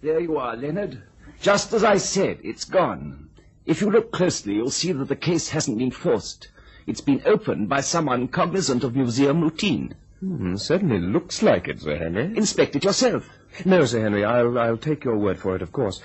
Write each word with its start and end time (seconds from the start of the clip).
There 0.00 0.20
you 0.20 0.38
are, 0.38 0.56
Leonard. 0.56 1.02
Just 1.40 1.72
as 1.72 1.82
I 1.82 1.96
said, 1.96 2.38
it's 2.44 2.64
gone. 2.64 3.30
If 3.66 3.80
you 3.80 3.90
look 3.90 4.12
closely, 4.12 4.54
you'll 4.54 4.70
see 4.70 4.92
that 4.92 5.08
the 5.08 5.16
case 5.16 5.48
hasn't 5.48 5.78
been 5.78 5.90
forced. 5.90 6.48
It's 6.86 7.00
been 7.00 7.22
opened 7.26 7.68
by 7.68 7.80
someone 7.80 8.28
cognizant 8.28 8.84
of 8.84 8.94
museum 8.94 9.42
routine. 9.42 9.96
Hmm, 10.20 10.54
certainly 10.56 11.00
looks 11.00 11.42
like 11.42 11.66
it, 11.66 11.80
Sir 11.80 11.96
Henry. 11.96 12.36
Inspect 12.36 12.76
it 12.76 12.84
yourself. 12.84 13.28
No, 13.64 13.84
Sir 13.84 14.00
Henry, 14.02 14.24
I'll, 14.24 14.56
I'll 14.58 14.76
take 14.76 15.04
your 15.04 15.16
word 15.16 15.40
for 15.40 15.56
it, 15.56 15.62
of 15.62 15.72
course. 15.72 16.00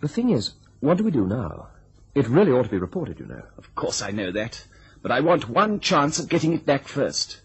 The 0.00 0.08
thing 0.08 0.30
is, 0.30 0.54
what 0.80 0.98
do 0.98 1.04
we 1.04 1.10
do 1.12 1.26
now? 1.26 1.68
It 2.14 2.28
really 2.28 2.50
ought 2.50 2.64
to 2.64 2.68
be 2.68 2.78
reported, 2.78 3.20
you 3.20 3.26
know. 3.26 3.42
Of 3.56 3.74
course 3.76 4.02
I 4.02 4.10
know 4.10 4.32
that. 4.32 4.66
But 5.02 5.12
I 5.12 5.20
want 5.20 5.48
one 5.48 5.78
chance 5.78 6.18
at 6.18 6.28
getting 6.28 6.52
it 6.52 6.66
back 6.66 6.88
first. 6.88 7.40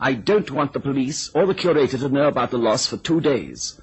I 0.00 0.14
don't 0.14 0.50
want 0.50 0.72
the 0.72 0.80
police 0.80 1.28
or 1.32 1.46
the 1.46 1.54
curator 1.54 1.98
to 1.98 2.08
know 2.08 2.26
about 2.26 2.50
the 2.50 2.58
loss 2.58 2.88
for 2.88 2.96
two 2.96 3.20
days. 3.20 3.80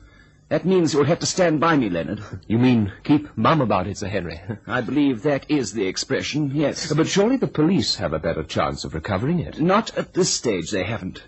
That 0.49 0.65
means 0.65 0.93
you'll 0.93 1.03
have 1.05 1.19
to 1.19 1.27
stand 1.27 1.59
by 1.59 1.77
me, 1.77 1.89
Leonard. 1.89 2.23
You 2.47 2.57
mean 2.57 2.91
keep 3.03 3.37
mum 3.37 3.61
about 3.61 3.85
it, 3.85 3.97
Sir 3.97 4.07
Henry? 4.07 4.41
I 4.67 4.81
believe 4.81 5.21
that 5.21 5.45
is 5.49 5.73
the 5.73 5.85
expression, 5.85 6.51
yes. 6.55 6.91
But 6.91 7.07
surely 7.07 7.37
the 7.37 7.47
police 7.47 7.95
have 7.97 8.13
a 8.13 8.19
better 8.19 8.43
chance 8.43 8.83
of 8.83 8.95
recovering 8.95 9.39
it. 9.39 9.61
Not 9.61 9.95
at 9.95 10.15
this 10.15 10.33
stage, 10.33 10.71
they 10.71 10.83
haven't. 10.83 11.23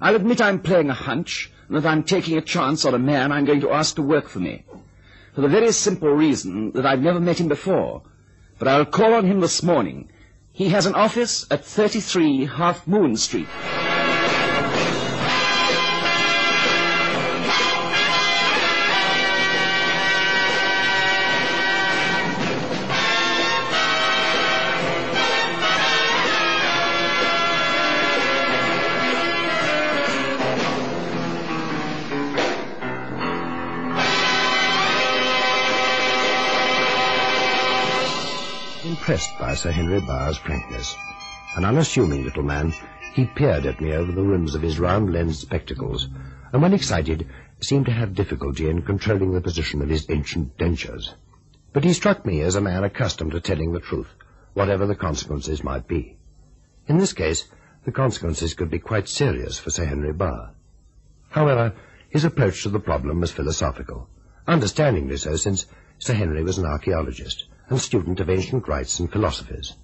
I'll 0.00 0.14
admit 0.14 0.40
I'm 0.40 0.60
playing 0.60 0.90
a 0.90 0.94
hunch, 0.94 1.50
and 1.66 1.76
that 1.76 1.86
I'm 1.86 2.04
taking 2.04 2.38
a 2.38 2.40
chance 2.40 2.84
on 2.84 2.94
a 2.94 2.98
man 2.98 3.32
I'm 3.32 3.44
going 3.44 3.62
to 3.62 3.72
ask 3.72 3.96
to 3.96 4.02
work 4.02 4.28
for 4.28 4.38
me. 4.38 4.64
For 5.34 5.40
the 5.40 5.48
very 5.48 5.72
simple 5.72 6.10
reason 6.10 6.70
that 6.72 6.86
I've 6.86 7.02
never 7.02 7.20
met 7.20 7.40
him 7.40 7.48
before. 7.48 8.02
But 8.60 8.68
I'll 8.68 8.84
call 8.84 9.14
on 9.14 9.26
him 9.26 9.40
this 9.40 9.62
morning. 9.62 10.10
He 10.52 10.68
has 10.68 10.86
an 10.86 10.94
office 10.94 11.46
at 11.50 11.64
33 11.64 12.46
Half 12.46 12.86
Moon 12.86 13.16
Street. 13.16 13.48
Sir 39.62 39.70
Henry 39.70 40.00
Barr's 40.00 40.38
frankness, 40.38 40.96
an 41.54 41.64
unassuming 41.64 42.24
little 42.24 42.42
man, 42.42 42.74
he 43.14 43.26
peered 43.26 43.64
at 43.64 43.80
me 43.80 43.92
over 43.92 44.10
the 44.10 44.20
rims 44.20 44.56
of 44.56 44.62
his 44.62 44.80
round-lensed 44.80 45.40
spectacles, 45.40 46.08
and 46.52 46.60
when 46.60 46.74
excited, 46.74 47.28
seemed 47.60 47.86
to 47.86 47.92
have 47.92 48.12
difficulty 48.12 48.68
in 48.68 48.82
controlling 48.82 49.30
the 49.30 49.40
position 49.40 49.80
of 49.80 49.88
his 49.88 50.10
ancient 50.10 50.58
dentures. 50.58 51.14
But 51.72 51.84
he 51.84 51.92
struck 51.92 52.26
me 52.26 52.40
as 52.40 52.56
a 52.56 52.60
man 52.60 52.82
accustomed 52.82 53.30
to 53.30 53.40
telling 53.40 53.70
the 53.70 53.78
truth, 53.78 54.08
whatever 54.52 54.84
the 54.84 54.96
consequences 54.96 55.62
might 55.62 55.86
be. 55.86 56.16
In 56.88 56.98
this 56.98 57.12
case, 57.12 57.44
the 57.84 57.92
consequences 57.92 58.54
could 58.54 58.68
be 58.68 58.80
quite 58.80 59.08
serious 59.08 59.60
for 59.60 59.70
Sir 59.70 59.84
Henry 59.84 60.12
Barr. 60.12 60.54
However, 61.28 61.72
his 62.10 62.24
approach 62.24 62.64
to 62.64 62.68
the 62.68 62.80
problem 62.80 63.20
was 63.20 63.30
philosophical, 63.30 64.08
understandingly 64.44 65.18
so 65.18 65.36
since 65.36 65.66
Sir 66.00 66.14
Henry 66.14 66.42
was 66.42 66.58
an 66.58 66.66
archaeologist 66.66 67.44
and 67.72 67.80
student 67.80 68.20
of 68.20 68.28
ancient 68.28 68.68
rites 68.68 69.00
and 69.00 69.10
philosophies. 69.10 69.74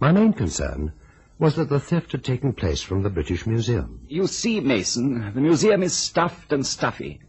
My 0.00 0.10
main 0.10 0.32
concern 0.32 0.92
was 1.38 1.54
that 1.54 1.68
the 1.68 1.78
theft 1.78 2.10
had 2.12 2.24
taken 2.24 2.52
place 2.52 2.82
from 2.82 3.02
the 3.04 3.10
British 3.10 3.46
Museum. 3.46 4.00
You 4.08 4.26
see, 4.26 4.58
Mason, 4.58 5.32
the 5.32 5.40
museum 5.40 5.84
is 5.84 5.94
stuffed 5.96 6.52
and 6.52 6.66
stuffy. 6.66 7.20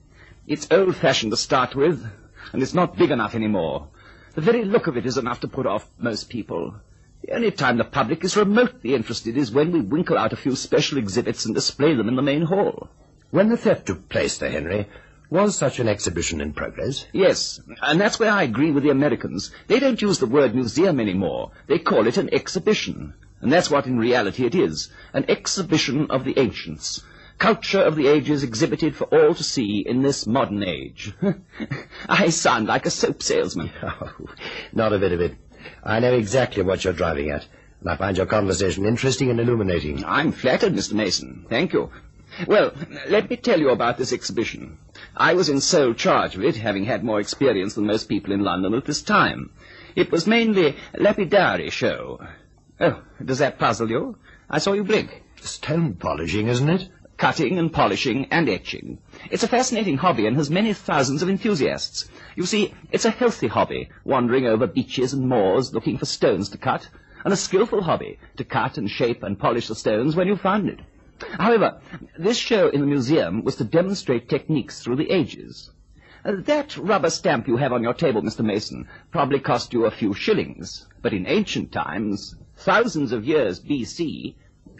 It's 0.47 0.67
old-fashioned 0.71 1.31
to 1.31 1.37
start 1.37 1.75
with, 1.75 2.05
and 2.51 2.63
it's 2.63 2.73
not 2.73 2.97
big 2.97 3.11
enough 3.11 3.35
anymore. 3.35 3.89
The 4.33 4.41
very 4.41 4.65
look 4.65 4.87
of 4.87 4.97
it 4.97 5.05
is 5.05 5.17
enough 5.17 5.41
to 5.41 5.47
put 5.47 5.67
off 5.67 5.87
most 5.99 6.27
people. 6.27 6.73
The 7.21 7.35
only 7.35 7.51
time 7.51 7.77
the 7.77 7.83
public 7.83 8.23
is 8.23 8.35
remotely 8.35 8.95
interested 8.95 9.37
is 9.37 9.51
when 9.51 9.71
we 9.71 9.81
winkle 9.81 10.17
out 10.17 10.33
a 10.33 10.37
few 10.37 10.55
special 10.55 10.97
exhibits 10.97 11.45
and 11.45 11.53
display 11.53 11.93
them 11.93 12.07
in 12.09 12.15
the 12.15 12.23
main 12.23 12.41
hall. 12.41 12.89
When 13.29 13.49
the 13.49 13.57
theft 13.57 13.85
took 13.85 14.09
place, 14.09 14.37
Sir 14.37 14.49
Henry, 14.49 14.87
was 15.33 15.57
such 15.57 15.79
an 15.79 15.87
exhibition 15.87 16.39
in 16.39 16.53
progress? 16.53 17.07
Yes, 17.11 17.59
and 17.81 17.99
that's 17.99 18.19
where 18.19 18.31
I 18.31 18.43
agree 18.43 18.69
with 18.69 18.83
the 18.83 18.91
Americans. 18.91 19.49
They 19.67 19.79
don't 19.79 19.99
use 20.01 20.19
the 20.19 20.27
word 20.27 20.53
museum 20.53 20.99
anymore. 20.99 21.51
They 21.65 21.79
call 21.79 22.05
it 22.05 22.17
an 22.17 22.31
exhibition. 22.31 23.15
And 23.41 23.51
that's 23.51 23.71
what 23.71 23.87
in 23.87 23.97
reality 23.97 24.45
it 24.45 24.53
is. 24.53 24.91
An 25.11 25.25
exhibition 25.27 26.11
of 26.11 26.23
the 26.23 26.37
ancients. 26.39 27.01
Culture 27.39 27.81
of 27.81 27.95
the 27.95 28.07
ages 28.07 28.43
exhibited 28.43 28.95
for 28.95 29.05
all 29.05 29.33
to 29.33 29.43
see 29.43 29.83
in 29.85 30.03
this 30.03 30.27
modern 30.27 30.63
age. 30.63 31.13
I 32.07 32.29
sound 32.29 32.67
like 32.67 32.85
a 32.85 32.91
soap 32.91 33.23
salesman. 33.23 33.71
Oh, 33.81 34.11
not 34.71 34.93
a 34.93 34.99
bit 34.99 35.13
of 35.13 35.19
it. 35.19 35.35
I 35.83 35.99
know 35.99 36.13
exactly 36.13 36.61
what 36.61 36.83
you're 36.83 36.93
driving 36.93 37.31
at, 37.31 37.47
and 37.81 37.89
I 37.89 37.97
find 37.97 38.17
your 38.17 38.27
conversation 38.27 38.85
interesting 38.85 39.31
and 39.31 39.39
illuminating. 39.39 40.05
I'm 40.05 40.31
flattered, 40.31 40.73
Mr. 40.73 40.93
Mason. 40.93 41.47
Thank 41.49 41.73
you. 41.73 41.89
Well, 42.47 42.73
let 43.09 43.29
me 43.29 43.35
tell 43.37 43.59
you 43.59 43.69
about 43.69 43.97
this 43.97 44.11
exhibition. 44.11 44.77
I 45.15 45.33
was 45.35 45.49
in 45.49 45.61
sole 45.61 45.93
charge 45.93 46.35
of 46.35 46.43
it, 46.43 46.55
having 46.55 46.85
had 46.85 47.03
more 47.03 47.19
experience 47.19 47.75
than 47.75 47.85
most 47.85 48.09
people 48.09 48.33
in 48.33 48.41
London 48.43 48.73
at 48.73 48.85
this 48.85 49.01
time. 49.03 49.51
It 49.95 50.11
was 50.11 50.25
mainly 50.25 50.67
a 50.69 50.75
lapidary 50.99 51.69
show. 51.69 52.25
Oh, 52.79 53.01
does 53.23 53.37
that 53.37 53.59
puzzle 53.59 53.89
you? 53.91 54.17
I 54.49 54.57
saw 54.57 54.73
you 54.73 54.83
blink. 54.83 55.21
Stone 55.41 55.95
polishing, 55.95 56.47
isn't 56.47 56.69
it? 56.69 56.89
Cutting 57.17 57.59
and 57.59 57.71
polishing 57.71 58.25
and 58.31 58.49
etching. 58.49 58.97
It's 59.29 59.43
a 59.43 59.47
fascinating 59.47 59.97
hobby 59.97 60.25
and 60.25 60.35
has 60.35 60.49
many 60.49 60.73
thousands 60.73 61.21
of 61.21 61.29
enthusiasts. 61.29 62.09
You 62.35 62.45
see, 62.47 62.73
it's 62.91 63.05
a 63.05 63.11
healthy 63.11 63.47
hobby, 63.47 63.89
wandering 64.03 64.47
over 64.47 64.65
beaches 64.65 65.13
and 65.13 65.29
moors 65.29 65.73
looking 65.73 65.99
for 65.99 66.05
stones 66.05 66.49
to 66.49 66.57
cut, 66.57 66.89
and 67.23 67.31
a 67.31 67.37
skillful 67.37 67.83
hobby, 67.83 68.17
to 68.37 68.43
cut 68.43 68.77
and 68.79 68.89
shape 68.89 69.21
and 69.21 69.37
polish 69.37 69.67
the 69.67 69.75
stones 69.75 70.15
when 70.15 70.27
you've 70.27 70.41
found 70.41 70.67
it. 70.69 70.79
However, 71.39 71.79
this 72.17 72.37
show 72.37 72.69
in 72.69 72.81
the 72.81 72.87
museum 72.87 73.43
was 73.43 73.55
to 73.57 73.63
demonstrate 73.63 74.29
techniques 74.29 74.81
through 74.81 74.97
the 74.97 75.11
ages. 75.11 75.71
Uh, 76.25 76.35
that 76.45 76.77
rubber 76.77 77.09
stamp 77.09 77.47
you 77.47 77.57
have 77.57 77.73
on 77.73 77.83
your 77.83 77.93
table, 77.93 78.21
Mr. 78.21 78.45
Mason, 78.45 78.87
probably 79.11 79.39
cost 79.39 79.73
you 79.73 79.85
a 79.85 79.91
few 79.91 80.13
shillings. 80.13 80.87
But 81.01 81.13
in 81.13 81.27
ancient 81.27 81.71
times, 81.71 82.35
thousands 82.55 83.11
of 83.11 83.25
years 83.25 83.59
B.C., 83.59 84.35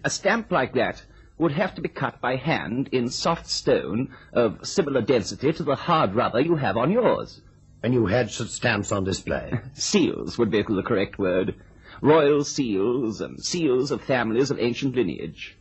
a 0.05 0.09
stamp 0.09 0.51
like 0.51 0.73
that 0.73 1.03
would 1.37 1.51
have 1.51 1.75
to 1.75 1.81
be 1.81 1.89
cut 1.89 2.21
by 2.21 2.35
hand 2.35 2.89
in 2.91 3.09
soft 3.09 3.47
stone 3.47 4.15
of 4.31 4.65
similar 4.65 5.01
density 5.01 5.51
to 5.51 5.63
the 5.63 5.75
hard 5.75 6.15
rubber 6.15 6.39
you 6.39 6.55
have 6.55 6.77
on 6.77 6.91
yours. 6.91 7.41
And 7.81 7.93
you 7.93 8.05
had 8.05 8.31
such 8.31 8.49
stamps 8.49 8.91
on 8.91 9.03
display? 9.03 9.59
seals 9.73 10.37
would 10.37 10.51
be 10.51 10.61
the 10.61 10.83
correct 10.83 11.19
word. 11.19 11.55
Royal 12.01 12.43
seals 12.43 13.19
and 13.19 13.43
seals 13.43 13.91
of 13.91 14.01
families 14.01 14.51
of 14.51 14.59
ancient 14.59 14.95
lineage. 14.95 15.57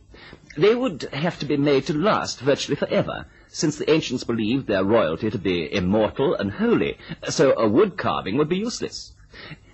They 0.55 0.75
would 0.75 1.09
have 1.13 1.39
to 1.39 1.45
be 1.45 1.57
made 1.57 1.85
to 1.87 1.93
last 1.93 2.39
virtually 2.39 2.75
forever, 2.75 3.25
since 3.47 3.77
the 3.77 3.89
ancients 3.89 4.23
believed 4.23 4.67
their 4.67 4.83
royalty 4.83 5.29
to 5.29 5.37
be 5.37 5.73
immortal 5.73 6.35
and 6.35 6.51
holy, 6.51 6.97
so 7.29 7.53
a 7.57 7.67
wood 7.67 7.97
carving 7.97 8.37
would 8.37 8.49
be 8.49 8.57
useless. 8.57 9.13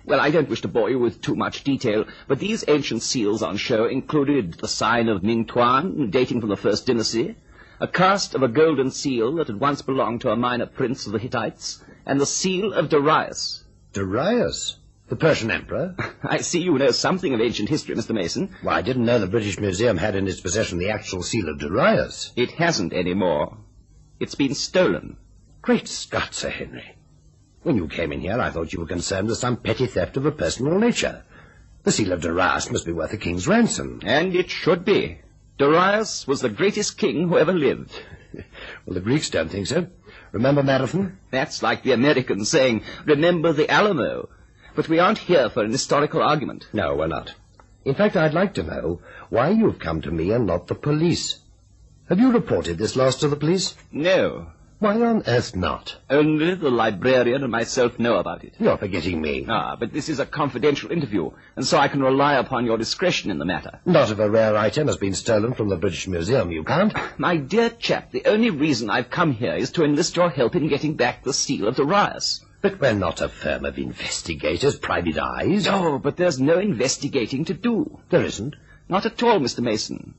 Well, 0.04 0.20
I 0.20 0.30
don't 0.30 0.48
wish 0.48 0.62
to 0.62 0.68
bore 0.68 0.90
you 0.90 0.98
with 0.98 1.20
too 1.20 1.36
much 1.36 1.62
detail, 1.62 2.06
but 2.26 2.38
these 2.38 2.64
ancient 2.66 3.02
seals 3.02 3.42
on 3.42 3.58
show 3.58 3.84
included 3.86 4.54
the 4.54 4.68
sign 4.68 5.08
of 5.08 5.22
Ming 5.22 5.44
Tuan, 5.44 6.10
dating 6.10 6.40
from 6.40 6.48
the 6.48 6.56
first 6.56 6.86
dynasty, 6.86 7.36
a 7.78 7.86
cast 7.86 8.34
of 8.34 8.42
a 8.42 8.48
golden 8.48 8.90
seal 8.90 9.34
that 9.36 9.46
had 9.46 9.60
once 9.60 9.82
belonged 9.82 10.22
to 10.22 10.30
a 10.30 10.36
minor 10.36 10.66
prince 10.66 11.06
of 11.06 11.12
the 11.12 11.18
Hittites, 11.18 11.84
and 12.04 12.20
the 12.20 12.26
seal 12.26 12.72
of 12.72 12.88
Darius. 12.88 13.64
Darius? 13.92 14.78
The 15.10 15.16
Persian 15.16 15.50
emperor? 15.50 15.96
I 16.22 16.38
see 16.38 16.60
you 16.60 16.78
know 16.78 16.92
something 16.92 17.34
of 17.34 17.40
ancient 17.40 17.68
history, 17.68 17.96
Mr. 17.96 18.14
Mason. 18.14 18.54
Well, 18.62 18.76
I 18.76 18.80
didn't 18.80 19.04
know 19.04 19.18
the 19.18 19.26
British 19.26 19.58
Museum 19.58 19.96
had 19.96 20.14
in 20.14 20.28
its 20.28 20.40
possession 20.40 20.78
the 20.78 20.90
actual 20.90 21.24
seal 21.24 21.48
of 21.48 21.58
Darius. 21.58 22.32
It 22.36 22.52
hasn't 22.52 22.92
any 22.92 23.12
more. 23.12 23.58
It's 24.20 24.36
been 24.36 24.54
stolen. 24.54 25.16
Great 25.62 25.88
Scott, 25.88 26.32
Sir 26.32 26.50
Henry. 26.50 26.94
When 27.64 27.74
you 27.74 27.88
came 27.88 28.12
in 28.12 28.20
here, 28.20 28.38
I 28.40 28.50
thought 28.50 28.72
you 28.72 28.78
were 28.78 28.86
concerned 28.86 29.26
with 29.26 29.38
some 29.38 29.56
petty 29.56 29.86
theft 29.86 30.16
of 30.16 30.26
a 30.26 30.30
personal 30.30 30.78
nature. 30.78 31.24
The 31.82 31.90
seal 31.90 32.12
of 32.12 32.22
Darius 32.22 32.70
must 32.70 32.86
be 32.86 32.92
worth 32.92 33.12
a 33.12 33.16
king's 33.16 33.48
ransom. 33.48 34.02
And 34.04 34.36
it 34.36 34.48
should 34.48 34.84
be. 34.84 35.18
Darius 35.58 36.28
was 36.28 36.40
the 36.40 36.48
greatest 36.48 36.98
king 36.98 37.28
who 37.28 37.36
ever 37.36 37.52
lived. 37.52 38.00
well, 38.32 38.94
the 38.94 39.00
Greeks 39.00 39.28
don't 39.28 39.50
think 39.50 39.66
so. 39.66 39.88
Remember 40.30 40.62
Marathon? 40.62 41.18
That's 41.32 41.64
like 41.64 41.82
the 41.82 41.92
Americans 41.92 42.48
saying, 42.48 42.84
remember 43.04 43.52
the 43.52 43.68
Alamo. 43.68 44.28
But 44.74 44.88
we 44.88 44.98
aren't 44.98 45.18
here 45.18 45.50
for 45.50 45.62
an 45.64 45.72
historical 45.72 46.22
argument. 46.22 46.68
No, 46.72 46.94
we're 46.94 47.06
not. 47.06 47.34
In 47.84 47.94
fact, 47.94 48.16
I'd 48.16 48.34
like 48.34 48.54
to 48.54 48.62
know 48.62 49.00
why 49.30 49.50
you've 49.50 49.78
come 49.78 50.02
to 50.02 50.10
me 50.10 50.32
and 50.32 50.46
not 50.46 50.66
the 50.66 50.74
police. 50.74 51.38
Have 52.08 52.20
you 52.20 52.32
reported 52.32 52.76
this 52.76 52.96
loss 52.96 53.16
to 53.16 53.28
the 53.28 53.36
police? 53.36 53.74
No. 53.92 54.48
Why 54.80 55.00
on 55.02 55.24
earth 55.26 55.54
not? 55.54 55.96
Only 56.08 56.54
the 56.54 56.70
librarian 56.70 57.42
and 57.42 57.52
myself 57.52 57.98
know 57.98 58.16
about 58.16 58.44
it. 58.44 58.54
You're 58.58 58.78
forgetting 58.78 59.20
me. 59.20 59.44
Ah, 59.46 59.76
but 59.76 59.92
this 59.92 60.08
is 60.08 60.20
a 60.20 60.24
confidential 60.24 60.90
interview, 60.90 61.30
and 61.54 61.66
so 61.66 61.76
I 61.76 61.88
can 61.88 62.02
rely 62.02 62.34
upon 62.34 62.64
your 62.64 62.78
discretion 62.78 63.30
in 63.30 63.38
the 63.38 63.44
matter. 63.44 63.80
Not 63.84 64.10
if 64.10 64.18
a 64.18 64.30
rare 64.30 64.56
item 64.56 64.86
has 64.86 64.96
been 64.96 65.12
stolen 65.14 65.52
from 65.52 65.68
the 65.68 65.76
British 65.76 66.08
Museum, 66.08 66.50
you 66.50 66.64
can't. 66.64 66.94
My 67.18 67.36
dear 67.36 67.68
chap, 67.68 68.10
the 68.10 68.24
only 68.24 68.48
reason 68.48 68.88
I've 68.88 69.10
come 69.10 69.32
here 69.32 69.54
is 69.54 69.70
to 69.72 69.84
enlist 69.84 70.16
your 70.16 70.30
help 70.30 70.56
in 70.56 70.68
getting 70.68 70.94
back 70.94 71.24
the 71.24 71.34
seal 71.34 71.68
of 71.68 71.76
Darius. 71.76 72.42
But 72.62 72.78
we're 72.78 72.92
not 72.92 73.22
a 73.22 73.28
firm 73.28 73.64
of 73.64 73.78
investigators, 73.78 74.78
private 74.78 75.18
eyes. 75.18 75.66
Oh, 75.66 75.98
but 75.98 76.16
there's 76.18 76.38
no 76.38 76.58
investigating 76.58 77.46
to 77.46 77.54
do. 77.54 78.00
There 78.10 78.22
isn't. 78.24 78.54
Not 78.88 79.06
at 79.06 79.22
all, 79.22 79.38
Mr. 79.38 79.60
Mason. 79.60 80.14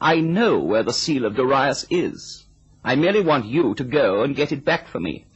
I 0.00 0.20
know 0.20 0.58
where 0.60 0.84
the 0.84 0.92
seal 0.92 1.24
of 1.24 1.34
Darius 1.34 1.86
is. 1.90 2.46
I 2.84 2.94
merely 2.94 3.22
want 3.22 3.46
you 3.46 3.74
to 3.74 3.84
go 3.84 4.22
and 4.22 4.36
get 4.36 4.52
it 4.52 4.64
back 4.64 4.86
for 4.88 5.00
me. 5.00 5.26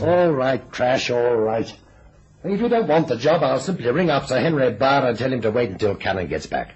All 0.00 0.30
right, 0.30 0.62
Crash, 0.70 1.10
all 1.10 1.36
right. 1.36 1.74
If 2.44 2.60
you 2.60 2.68
don't 2.68 2.86
want 2.86 3.08
the 3.08 3.16
job, 3.16 3.42
I'll 3.42 3.58
simply 3.58 3.90
ring 3.90 4.10
up 4.10 4.26
Sir 4.26 4.38
Henry 4.38 4.70
Barr 4.72 5.08
and 5.08 5.18
tell 5.18 5.32
him 5.32 5.40
to 5.40 5.50
wait 5.50 5.70
until 5.70 5.94
Cannon 5.94 6.26
gets 6.26 6.46
back. 6.46 6.74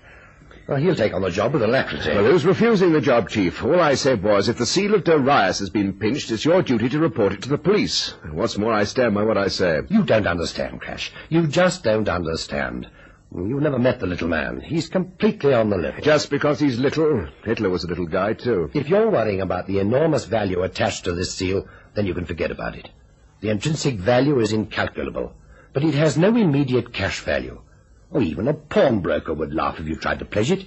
Well, 0.68 0.76
he'll 0.76 0.94
take 0.94 1.14
on 1.14 1.22
the 1.22 1.30
job 1.30 1.54
with 1.54 1.62
alacrity. 1.62 2.10
Well, 2.10 2.26
who's 2.26 2.44
refusing 2.44 2.92
the 2.92 3.00
job, 3.00 3.30
Chief? 3.30 3.64
All 3.64 3.80
I 3.80 3.94
said 3.94 4.22
was, 4.22 4.50
if 4.50 4.58
the 4.58 4.66
seal 4.66 4.94
of 4.94 5.02
Darius 5.02 5.60
has 5.60 5.70
been 5.70 5.94
pinched, 5.94 6.30
it's 6.30 6.44
your 6.44 6.60
duty 6.60 6.90
to 6.90 6.98
report 6.98 7.32
it 7.32 7.40
to 7.44 7.48
the 7.48 7.56
police. 7.56 8.14
And 8.22 8.34
what's 8.34 8.58
more, 8.58 8.74
I 8.74 8.84
stand 8.84 9.14
by 9.14 9.22
what 9.22 9.38
I 9.38 9.48
say. 9.48 9.80
You 9.88 10.02
don't 10.02 10.26
understand, 10.26 10.82
Crash. 10.82 11.10
You 11.30 11.46
just 11.46 11.84
don't 11.84 12.06
understand. 12.06 12.86
You've 13.34 13.62
never 13.62 13.78
met 13.78 13.98
the 13.98 14.06
little 14.06 14.28
man. 14.28 14.60
He's 14.60 14.90
completely 14.90 15.54
on 15.54 15.70
the 15.70 15.78
level. 15.78 16.02
Just 16.02 16.28
because 16.28 16.60
he's 16.60 16.78
little, 16.78 17.26
Hitler 17.44 17.70
was 17.70 17.84
a 17.84 17.88
little 17.88 18.06
guy, 18.06 18.34
too. 18.34 18.70
If 18.74 18.90
you're 18.90 19.10
worrying 19.10 19.40
about 19.40 19.68
the 19.68 19.78
enormous 19.78 20.26
value 20.26 20.62
attached 20.64 21.04
to 21.04 21.12
this 21.12 21.34
seal, 21.34 21.66
then 21.94 22.04
you 22.04 22.12
can 22.12 22.26
forget 22.26 22.50
about 22.50 22.76
it. 22.76 22.90
The 23.40 23.48
intrinsic 23.48 23.94
value 23.94 24.38
is 24.40 24.52
incalculable, 24.52 25.32
but 25.72 25.82
it 25.82 25.94
has 25.94 26.18
no 26.18 26.28
immediate 26.36 26.92
cash 26.92 27.20
value. 27.20 27.62
Or 28.10 28.22
even 28.22 28.48
a 28.48 28.54
pawnbroker 28.54 29.34
would 29.34 29.52
laugh 29.54 29.78
if 29.78 29.86
you 29.86 29.96
tried 29.96 30.18
to 30.20 30.24
pledge 30.24 30.50
it. 30.50 30.66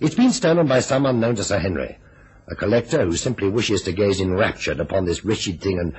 It's 0.00 0.14
been 0.14 0.30
stolen 0.30 0.68
by 0.68 0.80
some 0.80 1.06
unknown 1.06 1.34
to 1.36 1.44
Sir 1.44 1.58
Henry, 1.58 1.98
a 2.46 2.54
collector 2.54 3.04
who 3.04 3.16
simply 3.16 3.48
wishes 3.48 3.82
to 3.82 3.92
gaze 3.92 4.20
enraptured 4.20 4.78
upon 4.78 5.04
this 5.04 5.24
wretched 5.24 5.60
thing 5.60 5.78
and 5.78 5.94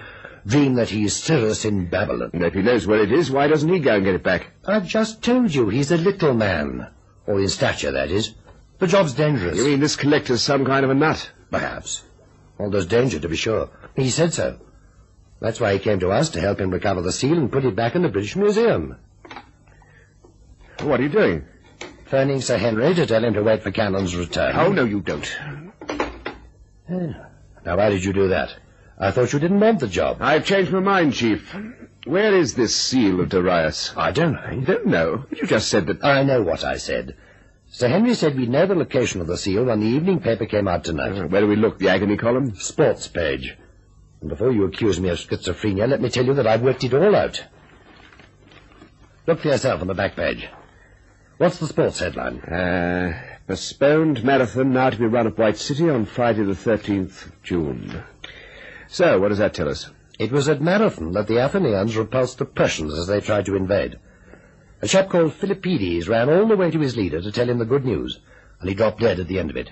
dream 0.45 0.75
that 0.75 0.89
he 0.89 1.03
is 1.03 1.15
Cyrus 1.15 1.65
in 1.65 1.89
Babylon. 1.89 2.31
And 2.33 2.43
if 2.43 2.53
he 2.53 2.61
knows 2.61 2.87
where 2.87 3.03
it 3.03 3.11
is, 3.11 3.29
why 3.29 3.47
doesn't 3.47 3.67
he 3.67 3.79
go 3.79 3.95
and 3.95 4.05
get 4.05 4.15
it 4.15 4.23
back? 4.23 4.51
I've 4.65 4.87
just 4.87 5.21
told 5.21 5.53
you 5.53 5.67
he's 5.67 5.91
a 5.91 5.97
little 5.97 6.33
man. 6.33 6.87
Or 7.27 7.39
in 7.39 7.49
stature, 7.49 7.91
that 7.91 8.09
is. 8.09 8.35
The 8.79 8.87
job's 8.87 9.13
dangerous. 9.13 9.57
You 9.57 9.65
mean 9.65 9.81
this 9.81 9.97
collector's 9.97 10.41
some 10.41 10.63
kind 10.63 10.85
of 10.85 10.91
a 10.91 10.95
nut? 10.95 11.29
Perhaps. 11.51 12.03
Well, 12.57 12.69
there's 12.69 12.85
danger, 12.85 13.19
to 13.19 13.29
be 13.29 13.35
sure. 13.35 13.69
He 13.95 14.09
said 14.09 14.33
so. 14.33 14.59
That's 15.41 15.59
why 15.59 15.73
he 15.73 15.79
came 15.79 15.99
to 15.99 16.11
us 16.11 16.29
to 16.29 16.41
help 16.41 16.59
him 16.59 16.71
recover 16.71 17.01
the 17.01 17.11
seal 17.11 17.37
and 17.37 17.51
put 17.51 17.65
it 17.65 17.75
back 17.75 17.95
in 17.95 18.01
the 18.01 18.09
British 18.09 18.35
Museum. 18.35 18.95
What 20.81 20.99
are 20.99 21.03
you 21.03 21.09
doing? 21.09 21.45
Phoning 22.05 22.41
Sir 22.41 22.57
Henry 22.57 22.93
to 22.93 23.05
tell 23.05 23.23
him 23.23 23.33
to 23.33 23.43
wait 23.43 23.61
for 23.61 23.71
Cannon's 23.71 24.15
return. 24.15 24.55
Oh, 24.55 24.71
no, 24.71 24.83
you 24.85 25.01
don't. 25.01 25.37
Now, 26.89 27.77
why 27.77 27.89
did 27.89 28.03
you 28.03 28.13
do 28.13 28.29
that? 28.29 28.55
I 28.97 29.11
thought 29.11 29.31
you 29.31 29.39
didn't 29.39 29.59
want 29.59 29.79
the 29.79 29.87
job. 29.87 30.17
I've 30.21 30.45
changed 30.45 30.71
my 30.71 30.79
mind, 30.79 31.13
Chief. 31.13 31.55
Where 32.05 32.35
is 32.35 32.55
this 32.55 32.75
seal 32.75 33.19
of 33.19 33.29
Darius? 33.29 33.93
I 33.95 34.11
don't 34.11 34.33
know. 34.33 34.49
You 34.51 34.61
don't 34.61 34.85
know. 34.87 35.25
You 35.35 35.45
just 35.45 35.69
said 35.69 35.87
that... 35.87 36.03
I 36.03 36.23
know 36.23 36.41
what 36.41 36.63
I 36.63 36.77
said. 36.77 37.15
Sir 37.67 37.87
Henry 37.87 38.15
said 38.15 38.35
we'd 38.35 38.49
know 38.49 38.65
the 38.65 38.73
location 38.73 39.21
of 39.21 39.27
the 39.27 39.37
seal 39.37 39.65
when 39.65 39.81
the 39.81 39.85
evening 39.85 40.19
paper 40.19 40.45
came 40.45 40.67
out 40.67 40.83
tonight. 40.83 41.11
Uh, 41.11 41.27
where 41.27 41.41
do 41.41 41.47
we 41.47 41.55
look? 41.55 41.77
The 41.77 41.89
agony 41.89 42.17
column? 42.17 42.55
Sports 42.55 43.07
page. 43.07 43.55
And 44.21 44.29
before 44.29 44.51
you 44.51 44.63
accuse 44.63 44.99
me 44.99 45.09
of 45.09 45.19
schizophrenia, 45.19 45.87
let 45.87 46.01
me 46.01 46.09
tell 46.09 46.25
you 46.25 46.33
that 46.33 46.47
I've 46.47 46.63
worked 46.63 46.83
it 46.83 46.93
all 46.93 47.15
out. 47.15 47.43
Look 49.27 49.41
for 49.41 49.49
yourself 49.49 49.81
on 49.81 49.87
the 49.87 49.93
back 49.93 50.15
page. 50.15 50.49
What's 51.39 51.57
the 51.57 51.67
sports 51.67 51.99
headline? 51.99 52.41
Uh, 52.41 53.17
postponed 53.47 54.25
marathon 54.25 54.73
now 54.73 54.89
to 54.89 54.97
be 54.97 55.05
run 55.05 55.25
at 55.25 55.37
White 55.37 55.55
City 55.55 55.89
on 55.89 56.03
Friday 56.03 56.43
the 56.43 56.51
13th 56.51 57.27
of 57.27 57.43
June. 57.43 58.03
So, 58.89 59.21
what 59.21 59.29
does 59.29 59.37
that 59.37 59.53
tell 59.53 59.69
us? 59.69 59.89
It 60.19 60.33
was 60.33 60.49
at 60.49 60.61
Marathon 60.61 61.13
that 61.13 61.27
the 61.27 61.37
Athenians 61.37 61.95
repulsed 61.95 62.39
the 62.39 62.45
Persians 62.45 62.93
as 62.93 63.07
they 63.07 63.21
tried 63.21 63.45
to 63.45 63.55
invade. 63.55 63.99
A 64.81 64.87
chap 64.89 65.07
called 65.07 65.31
Philippides 65.31 66.09
ran 66.09 66.29
all 66.29 66.45
the 66.45 66.57
way 66.57 66.71
to 66.71 66.79
his 66.81 66.97
leader 66.97 67.21
to 67.21 67.31
tell 67.31 67.49
him 67.49 67.59
the 67.59 67.63
good 67.63 67.85
news, 67.85 68.19
and 68.59 68.67
he 68.67 68.75
dropped 68.75 68.99
dead 68.99 69.21
at 69.21 69.29
the 69.29 69.39
end 69.39 69.49
of 69.49 69.55
it. 69.55 69.71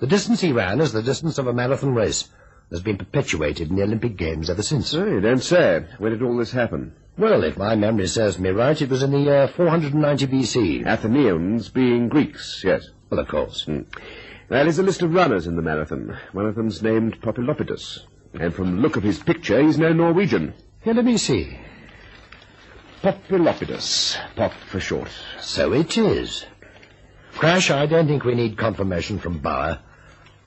The 0.00 0.06
distance 0.06 0.42
he 0.42 0.52
ran 0.52 0.82
is 0.82 0.92
the 0.92 1.02
distance 1.02 1.38
of 1.38 1.46
a 1.46 1.54
marathon 1.54 1.94
race. 1.94 2.28
Has 2.70 2.80
been 2.82 2.98
perpetuated 2.98 3.70
in 3.70 3.76
the 3.76 3.82
Olympic 3.82 4.16
Games 4.16 4.48
ever 4.48 4.62
since. 4.62 4.94
Oh, 4.94 5.04
you 5.04 5.20
don't 5.20 5.42
say. 5.42 5.84
When 5.98 6.12
did 6.12 6.22
all 6.22 6.36
this 6.36 6.52
happen? 6.52 6.94
Well, 7.18 7.42
if 7.42 7.56
my 7.56 7.74
memory 7.74 8.06
serves 8.06 8.38
me 8.38 8.50
right, 8.50 8.80
it 8.80 8.88
was 8.88 9.02
in 9.02 9.10
the 9.10 9.18
year 9.18 9.48
490 9.48 10.26
BC. 10.28 10.86
Athenians 10.86 11.68
being 11.68 12.08
Greeks, 12.08 12.62
yes. 12.64 12.88
Well, 13.10 13.20
of 13.20 13.28
course. 13.28 13.64
Hmm. 13.64 13.80
Well, 14.48 14.64
there's 14.64 14.78
a 14.78 14.84
list 14.84 15.02
of 15.02 15.12
runners 15.12 15.48
in 15.48 15.56
the 15.56 15.62
marathon. 15.62 16.16
One 16.32 16.46
of 16.46 16.54
them's 16.54 16.80
named 16.82 17.20
Populopidus. 17.20 18.00
And 18.34 18.54
from 18.54 18.76
the 18.76 18.82
look 18.82 18.96
of 18.96 19.02
his 19.02 19.18
picture, 19.18 19.60
he's 19.60 19.78
no 19.78 19.92
Norwegian. 19.92 20.54
Here, 20.82 20.94
let 20.94 21.04
me 21.04 21.16
see. 21.18 21.58
Populopidus. 23.02 24.16
Pop 24.36 24.52
for 24.52 24.78
short. 24.78 25.10
So 25.40 25.72
it 25.72 25.98
is. 25.98 26.46
Crash, 27.32 27.70
I 27.70 27.86
don't 27.86 28.06
think 28.06 28.24
we 28.24 28.34
need 28.34 28.56
confirmation 28.56 29.18
from 29.18 29.38
Bauer. 29.38 29.80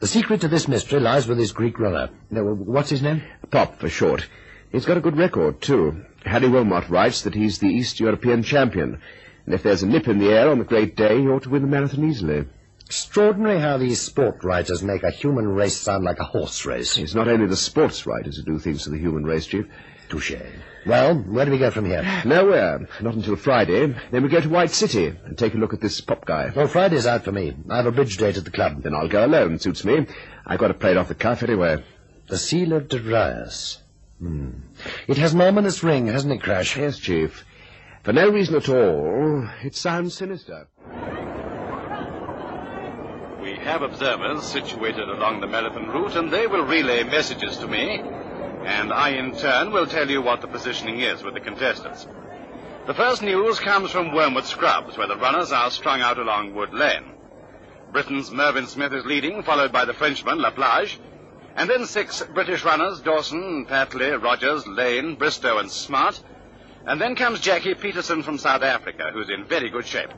The 0.03 0.09
secret 0.09 0.41
to 0.41 0.49
this 0.49 0.67
mystery 0.67 0.99
lies 0.99 1.27
with 1.29 1.37
his 1.37 1.53
Greek 1.53 1.79
runner. 1.79 2.09
Now, 2.29 2.43
what's 2.43 2.89
his 2.89 3.01
name? 3.01 3.23
Pop 3.51 3.79
for 3.79 3.87
short. 3.87 4.27
He's 4.69 4.83
got 4.83 4.97
a 4.97 4.99
good 4.99 5.15
record, 5.15 5.61
too. 5.61 6.03
Harry 6.25 6.49
Wilmot 6.49 6.89
writes 6.89 7.21
that 7.21 7.33
he's 7.33 7.59
the 7.59 7.69
East 7.69 8.01
European 8.01 8.43
champion. 8.43 8.99
And 9.45 9.55
if 9.55 9.63
there's 9.63 9.81
a 9.81 9.87
nip 9.87 10.09
in 10.09 10.19
the 10.19 10.27
air 10.27 10.49
on 10.49 10.59
the 10.59 10.65
great 10.65 10.97
day, 10.97 11.21
he 11.21 11.27
ought 11.29 11.43
to 11.43 11.49
win 11.49 11.61
the 11.61 11.69
marathon 11.69 12.03
easily. 12.03 12.43
Extraordinary 12.85 13.61
how 13.61 13.77
these 13.77 14.01
sport 14.01 14.43
writers 14.43 14.83
make 14.83 15.03
a 15.03 15.09
human 15.09 15.47
race 15.47 15.77
sound 15.77 16.03
like 16.03 16.19
a 16.19 16.25
horse 16.25 16.65
race. 16.65 16.97
It's 16.97 17.15
not 17.15 17.29
only 17.29 17.47
the 17.47 17.55
sports 17.55 18.05
writers 18.05 18.35
who 18.35 18.43
do 18.43 18.59
things 18.59 18.83
to 18.83 18.89
the 18.89 18.99
human 18.99 19.23
race, 19.23 19.45
Chief. 19.45 19.67
Touche. 20.09 20.35
Well, 20.85 21.15
where 21.15 21.45
do 21.45 21.51
we 21.51 21.57
go 21.57 21.71
from 21.71 21.85
here? 21.85 22.03
Nowhere. 22.25 22.87
Not 23.01 23.15
until 23.15 23.37
Friday. 23.37 23.95
Then 24.11 24.23
we 24.23 24.29
go 24.29 24.41
to 24.41 24.49
White 24.49 24.71
City 24.71 25.15
and 25.25 25.37
take 25.37 25.53
a 25.53 25.57
look 25.57 25.73
at 25.73 25.79
this 25.79 26.01
pop 26.01 26.25
guy. 26.25 26.51
Well, 26.53 26.67
Friday's 26.67 27.07
out 27.07 27.23
for 27.23 27.31
me. 27.31 27.55
I 27.69 27.77
have 27.77 27.85
a 27.85 27.91
bridge 27.91 28.17
date 28.17 28.37
at 28.37 28.43
the 28.43 28.51
club. 28.51 28.83
Then 28.83 28.93
I'll 28.93 29.07
go 29.07 29.25
alone. 29.25 29.59
Suits 29.59 29.85
me. 29.85 30.07
I've 30.45 30.59
got 30.59 30.67
to 30.67 30.73
play 30.73 30.91
it 30.91 30.97
off 30.97 31.07
the 31.07 31.15
cuff 31.15 31.41
anyway. 31.41 31.83
The 32.27 32.37
seal 32.37 32.73
of 32.73 32.89
Darius. 32.89 33.79
Hmm. 34.19 34.51
It 35.07 35.17
has 35.17 35.33
an 35.33 35.41
ominous 35.41 35.83
ring, 35.83 36.07
hasn't 36.07 36.33
it, 36.33 36.41
Crash? 36.41 36.77
Yes, 36.77 36.97
Chief. 36.97 37.45
For 38.03 38.11
no 38.11 38.29
reason 38.29 38.55
at 38.55 38.67
all, 38.67 39.47
it 39.63 39.75
sounds 39.75 40.13
sinister. 40.13 40.67
We 43.41 43.55
have 43.55 43.81
observers 43.81 44.43
situated 44.43 45.07
along 45.07 45.41
the 45.41 45.47
marathon 45.47 45.87
route, 45.87 46.15
and 46.15 46.31
they 46.31 46.47
will 46.47 46.65
relay 46.65 47.03
messages 47.03 47.57
to 47.57 47.67
me, 47.67 48.01
and 48.65 48.93
I 48.93 49.09
in 49.09 49.35
turn 49.35 49.71
will 49.71 49.87
tell 49.87 50.09
you 50.09 50.21
what 50.21 50.41
the 50.41 50.47
positioning 50.47 50.99
is 50.99 51.23
with 51.23 51.33
the 51.33 51.39
contestants. 51.39 52.07
The 52.85 52.93
first 52.93 53.21
news 53.21 53.59
comes 53.59 53.91
from 53.91 54.13
Wormwood 54.13 54.45
Scrubs, 54.45 54.97
where 54.97 55.07
the 55.07 55.17
runners 55.17 55.51
are 55.51 55.71
strung 55.71 56.01
out 56.01 56.17
along 56.17 56.53
Wood 56.53 56.73
Lane. 56.73 57.13
Britain's 57.91 58.31
Mervyn 58.31 58.67
Smith 58.67 58.93
is 58.93 59.05
leading, 59.05 59.43
followed 59.43 59.71
by 59.71 59.85
the 59.85 59.93
Frenchman 59.93 60.39
Laplage, 60.39 60.97
and 61.55 61.69
then 61.69 61.85
six 61.85 62.23
British 62.33 62.63
runners, 62.63 63.01
Dawson, 63.01 63.65
Patley, 63.67 64.21
Rogers, 64.21 64.65
Lane, 64.65 65.15
Bristow, 65.15 65.59
and 65.59 65.69
Smart. 65.69 66.21
And 66.85 66.99
then 66.99 67.15
comes 67.15 67.39
Jackie 67.39 67.75
Peterson 67.75 68.23
from 68.23 68.37
South 68.37 68.63
Africa, 68.63 69.11
who's 69.13 69.29
in 69.29 69.45
very 69.45 69.69
good 69.69 69.85
shape. 69.85 70.09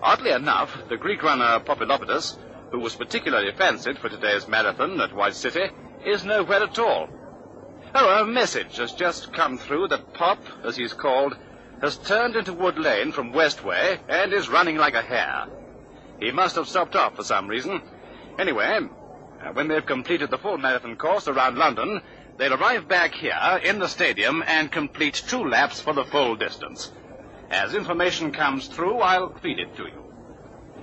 Oddly 0.00 0.30
enough, 0.30 0.74
the 0.88 0.96
Greek 0.96 1.22
runner 1.22 1.60
Populopidus, 1.60 2.38
who 2.70 2.78
was 2.78 2.94
particularly 2.94 3.52
fancied 3.52 3.98
for 3.98 4.08
today's 4.08 4.46
marathon 4.46 5.00
at 5.00 5.14
White 5.14 5.34
City, 5.34 5.64
is 6.06 6.24
nowhere 6.24 6.62
at 6.62 6.78
all. 6.78 7.08
Oh, 8.00 8.22
a 8.22 8.24
message 8.24 8.76
has 8.76 8.92
just 8.92 9.32
come 9.32 9.58
through 9.58 9.88
that 9.88 10.14
Pop, 10.14 10.38
as 10.62 10.76
he's 10.76 10.92
called, 10.92 11.36
has 11.80 11.96
turned 11.96 12.36
into 12.36 12.52
Wood 12.52 12.78
Lane 12.78 13.10
from 13.10 13.32
Westway 13.32 13.98
and 14.08 14.32
is 14.32 14.48
running 14.48 14.76
like 14.76 14.94
a 14.94 15.02
hare. 15.02 15.46
He 16.20 16.30
must 16.30 16.54
have 16.54 16.68
stopped 16.68 16.94
off 16.94 17.16
for 17.16 17.24
some 17.24 17.48
reason. 17.48 17.82
Anyway, 18.38 18.78
uh, 19.42 19.52
when 19.52 19.66
they've 19.66 19.84
completed 19.84 20.30
the 20.30 20.38
full 20.38 20.58
marathon 20.58 20.94
course 20.94 21.26
around 21.26 21.58
London, 21.58 22.00
they'll 22.36 22.54
arrive 22.54 22.86
back 22.86 23.14
here 23.14 23.60
in 23.64 23.80
the 23.80 23.88
stadium 23.88 24.44
and 24.46 24.70
complete 24.70 25.20
two 25.26 25.48
laps 25.48 25.80
for 25.80 25.92
the 25.92 26.04
full 26.04 26.36
distance. 26.36 26.92
As 27.50 27.74
information 27.74 28.30
comes 28.30 28.68
through, 28.68 28.98
I'll 28.98 29.34
feed 29.40 29.58
it 29.58 29.74
to 29.74 29.82
you. 29.82 30.07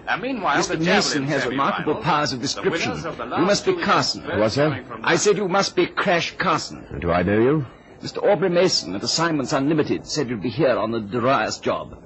And 0.07 0.21
meanwhile, 0.21 0.57
Mr. 0.57 0.79
Mason 0.79 1.23
has 1.25 1.45
remarkable 1.45 1.93
semi-finals, 1.95 2.05
powers 2.05 2.33
of 2.33 2.41
description. 2.41 2.89
winners 2.91 3.05
of 3.05 3.17
the 3.17 3.23
You 3.25 3.45
must 3.45 3.65
be 3.65 3.73
Carson. 3.75 4.23
events 4.23 4.39
What's 4.39 4.55
that? 4.55 4.69
coming 4.69 4.85
from 4.85 5.01
I 5.03 5.15
said 5.15 5.37
you 5.37 5.47
must 5.47 5.75
be 5.75 5.87
Crash 5.87 6.35
Carson. 6.37 6.85
Do 6.99 7.11
I 7.11 7.23
know 7.23 7.39
you? 7.39 7.65
Mr. 8.01 8.21
Aubrey 8.23 8.49
Mason 8.49 8.95
at 8.95 9.03
Assignments 9.03 9.51
Unlimited 9.53 10.05
said 10.05 10.29
you'd 10.29 10.43
be 10.43 10.49
here 10.49 10.77
on 10.77 10.91
the 10.91 10.99
Darius 10.99 11.57
job. 11.57 11.97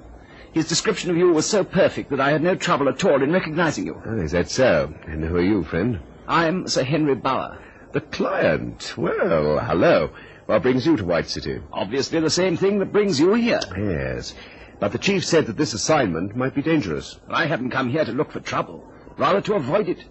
His 0.52 0.66
description 0.68 1.10
of 1.10 1.16
you 1.16 1.30
was 1.32 1.46
so 1.46 1.62
perfect 1.62 2.10
that 2.10 2.20
I 2.20 2.30
had 2.30 2.42
no 2.42 2.54
trouble 2.54 2.88
at 2.88 3.04
all 3.04 3.22
in 3.22 3.32
recognizing 3.32 3.86
you. 3.86 4.00
Oh, 4.04 4.16
is 4.18 4.32
that 4.32 4.48
so? 4.50 4.92
And 5.06 5.22
who 5.24 5.36
are 5.36 5.42
you, 5.42 5.62
friend? 5.64 6.00
I'm 6.26 6.66
Sir 6.68 6.84
Henry 6.84 7.14
Bauer. 7.14 7.58
The 7.92 8.00
client. 8.00 8.94
Well, 8.96 9.58
hello. 9.58 10.10
What 10.46 10.62
brings 10.62 10.86
you 10.86 10.96
to 10.96 11.04
White 11.04 11.28
City? 11.28 11.60
Obviously 11.72 12.18
the 12.20 12.30
same 12.30 12.56
thing 12.56 12.78
that 12.80 12.92
brings 12.92 13.20
you 13.20 13.34
here. 13.34 13.60
Yes. 13.76 14.34
But 14.80 14.92
the 14.92 14.98
chief 14.98 15.24
said 15.26 15.46
that 15.46 15.58
this 15.58 15.74
assignment 15.74 16.34
might 16.34 16.54
be 16.54 16.62
dangerous. 16.62 17.20
I 17.28 17.44
haven't 17.46 17.70
come 17.70 17.90
here 17.90 18.04
to 18.04 18.12
look 18.12 18.32
for 18.32 18.40
trouble, 18.40 18.90
rather 19.18 19.42
to 19.42 19.54
avoid 19.54 19.88
it. 19.90 20.04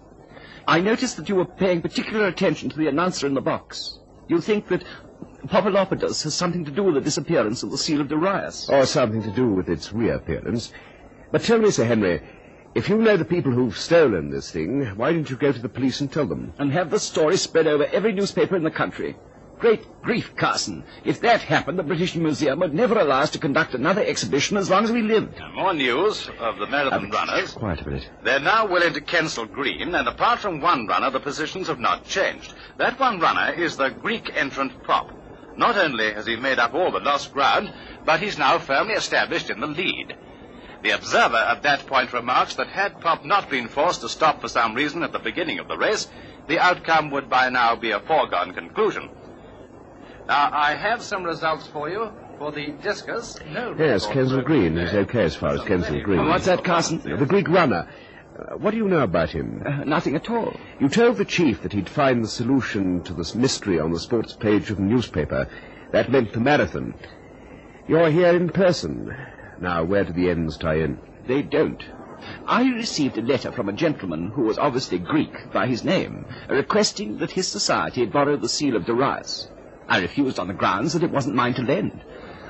I 0.66 0.80
noticed 0.80 1.16
that 1.16 1.28
you 1.28 1.34
were 1.34 1.44
paying 1.44 1.82
particular 1.82 2.26
attention 2.28 2.70
to 2.70 2.78
the 2.78 2.86
announcer 2.86 3.26
in 3.26 3.34
the 3.34 3.40
box. 3.40 3.98
You 4.28 4.40
think 4.40 4.68
that 4.68 4.84
Populopodus 5.48 6.22
has 6.22 6.34
something 6.34 6.64
to 6.66 6.70
do 6.70 6.84
with 6.84 6.94
the 6.94 7.00
disappearance 7.00 7.64
of 7.64 7.72
the 7.72 7.78
seal 7.78 8.00
of 8.00 8.08
Darius. 8.08 8.68
Or 8.68 8.86
something 8.86 9.22
to 9.24 9.30
do 9.32 9.48
with 9.48 9.68
its 9.68 9.92
reappearance. 9.92 10.72
But 11.32 11.42
tell 11.42 11.58
me, 11.58 11.70
Sir 11.72 11.84
Henry, 11.84 12.22
if 12.74 12.88
you 12.88 12.96
know 12.98 13.16
the 13.16 13.24
people 13.24 13.50
who've 13.50 13.76
stolen 13.76 14.30
this 14.30 14.52
thing, 14.52 14.86
why 14.94 15.12
didn't 15.12 15.30
you 15.30 15.36
go 15.36 15.50
to 15.50 15.58
the 15.58 15.68
police 15.68 16.00
and 16.00 16.12
tell 16.12 16.26
them? 16.26 16.52
And 16.58 16.70
have 16.72 16.90
the 16.90 17.00
story 17.00 17.36
spread 17.36 17.66
over 17.66 17.86
every 17.86 18.12
newspaper 18.12 18.54
in 18.54 18.62
the 18.62 18.70
country. 18.70 19.16
Great 19.60 20.00
grief, 20.00 20.34
Carson. 20.36 20.84
If 21.04 21.20
that 21.20 21.42
happened, 21.42 21.78
the 21.78 21.82
British 21.82 22.16
Museum 22.16 22.60
would 22.60 22.72
never 22.72 22.98
allow 22.98 23.20
us 23.20 23.30
to 23.32 23.38
conduct 23.38 23.74
another 23.74 24.02
exhibition 24.02 24.56
as 24.56 24.70
long 24.70 24.84
as 24.84 24.90
we 24.90 25.02
lived. 25.02 25.38
More 25.54 25.74
news 25.74 26.30
of 26.38 26.56
the 26.56 26.66
marathon 26.66 27.12
uh, 27.12 27.14
runners. 27.14 27.52
Quiet 27.52 27.82
a 27.82 27.84
minute. 27.84 28.10
They're 28.24 28.40
now 28.40 28.66
willing 28.66 28.94
to 28.94 29.02
Kensal 29.02 29.52
Green, 29.52 29.94
and 29.94 30.08
apart 30.08 30.38
from 30.38 30.62
one 30.62 30.86
runner, 30.86 31.10
the 31.10 31.20
positions 31.20 31.68
have 31.68 31.78
not 31.78 32.06
changed. 32.06 32.54
That 32.78 32.98
one 32.98 33.20
runner 33.20 33.52
is 33.52 33.76
the 33.76 33.90
Greek 33.90 34.30
entrant 34.34 34.82
Pop. 34.84 35.10
Not 35.58 35.76
only 35.76 36.10
has 36.14 36.24
he 36.24 36.36
made 36.36 36.58
up 36.58 36.72
all 36.72 36.90
the 36.90 37.00
lost 37.00 37.30
ground, 37.34 37.70
but 38.06 38.20
he's 38.20 38.38
now 38.38 38.58
firmly 38.58 38.94
established 38.94 39.50
in 39.50 39.60
the 39.60 39.66
lead. 39.66 40.16
The 40.82 40.92
observer 40.92 41.36
at 41.36 41.64
that 41.64 41.86
point 41.86 42.14
remarks 42.14 42.54
that 42.54 42.68
had 42.68 42.98
Pop 43.02 43.26
not 43.26 43.50
been 43.50 43.68
forced 43.68 44.00
to 44.00 44.08
stop 44.08 44.40
for 44.40 44.48
some 44.48 44.74
reason 44.74 45.02
at 45.02 45.12
the 45.12 45.18
beginning 45.18 45.58
of 45.58 45.68
the 45.68 45.76
race, 45.76 46.08
the 46.48 46.58
outcome 46.58 47.10
would 47.10 47.28
by 47.28 47.50
now 47.50 47.76
be 47.76 47.90
a 47.90 48.00
foregone 48.00 48.54
conclusion. 48.54 49.10
Now, 50.30 50.48
I 50.52 50.76
have 50.76 51.02
some 51.02 51.24
results 51.24 51.66
for 51.66 51.90
you. 51.90 52.12
For 52.38 52.52
the 52.52 52.68
discus, 52.82 53.36
no 53.52 53.74
Yes, 53.76 54.06
record 54.06 54.28
Kensal 54.28 54.44
Green 54.44 54.74
there. 54.76 54.84
is 54.86 54.94
okay 54.94 55.24
as 55.24 55.34
far 55.34 55.50
as 55.54 55.60
Kensal 55.62 56.02
Green. 56.04 56.26
What's 56.28 56.46
that, 56.46 56.62
Carson? 56.64 56.98
The 57.02 57.26
Greek 57.26 57.48
runner. 57.48 57.88
Uh, 58.38 58.56
what 58.56 58.70
do 58.70 58.76
you 58.76 58.86
know 58.88 59.00
about 59.00 59.30
him? 59.30 59.60
Uh, 59.66 59.82
nothing 59.84 60.14
at 60.14 60.30
all. 60.30 60.54
You 60.78 60.88
told 60.88 61.16
the 61.16 61.24
chief 61.24 61.62
that 61.62 61.72
he'd 61.72 61.88
find 61.88 62.22
the 62.24 62.28
solution 62.28 63.02
to 63.02 63.12
this 63.12 63.34
mystery 63.34 63.80
on 63.80 63.90
the 63.92 63.98
sports 63.98 64.32
page 64.32 64.70
of 64.70 64.76
the 64.76 64.84
newspaper. 64.84 65.48
That 65.90 66.10
meant 66.12 66.32
the 66.32 66.40
marathon. 66.40 66.94
You're 67.88 68.10
here 68.10 68.34
in 68.36 68.48
person. 68.50 69.12
Now, 69.60 69.82
where 69.82 70.04
do 70.04 70.12
the 70.12 70.30
ends 70.30 70.56
tie 70.56 70.76
in? 70.76 71.00
They 71.26 71.42
don't. 71.42 71.84
I 72.46 72.62
received 72.72 73.18
a 73.18 73.22
letter 73.22 73.50
from 73.50 73.68
a 73.68 73.72
gentleman 73.74 74.30
who 74.30 74.42
was 74.42 74.58
obviously 74.58 74.98
Greek 74.98 75.52
by 75.52 75.66
his 75.66 75.82
name, 75.84 76.24
requesting 76.48 77.18
that 77.18 77.32
his 77.32 77.48
society 77.48 78.06
borrow 78.06 78.36
the 78.36 78.48
seal 78.48 78.76
of 78.76 78.86
Darius. 78.86 79.48
I 79.90 79.98
refused 79.98 80.38
on 80.38 80.46
the 80.46 80.54
grounds 80.54 80.92
that 80.92 81.02
it 81.02 81.10
wasn't 81.10 81.34
mine 81.34 81.54
to 81.54 81.62
lend. 81.62 82.02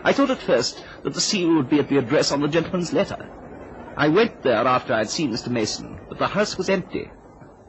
I 0.04 0.12
thought 0.12 0.30
at 0.30 0.42
first 0.42 0.84
that 1.02 1.14
the 1.14 1.20
seal 1.20 1.54
would 1.56 1.70
be 1.70 1.78
at 1.78 1.88
the 1.88 1.96
address 1.96 2.30
on 2.32 2.42
the 2.42 2.48
gentleman's 2.48 2.92
letter. 2.92 3.28
I 3.96 4.08
went 4.08 4.42
there 4.42 4.66
after 4.66 4.92
I'd 4.92 5.08
seen 5.10 5.32
Mr. 5.32 5.48
Mason, 5.48 5.98
but 6.08 6.18
the 6.18 6.26
house 6.26 6.58
was 6.58 6.68
empty. 6.68 7.10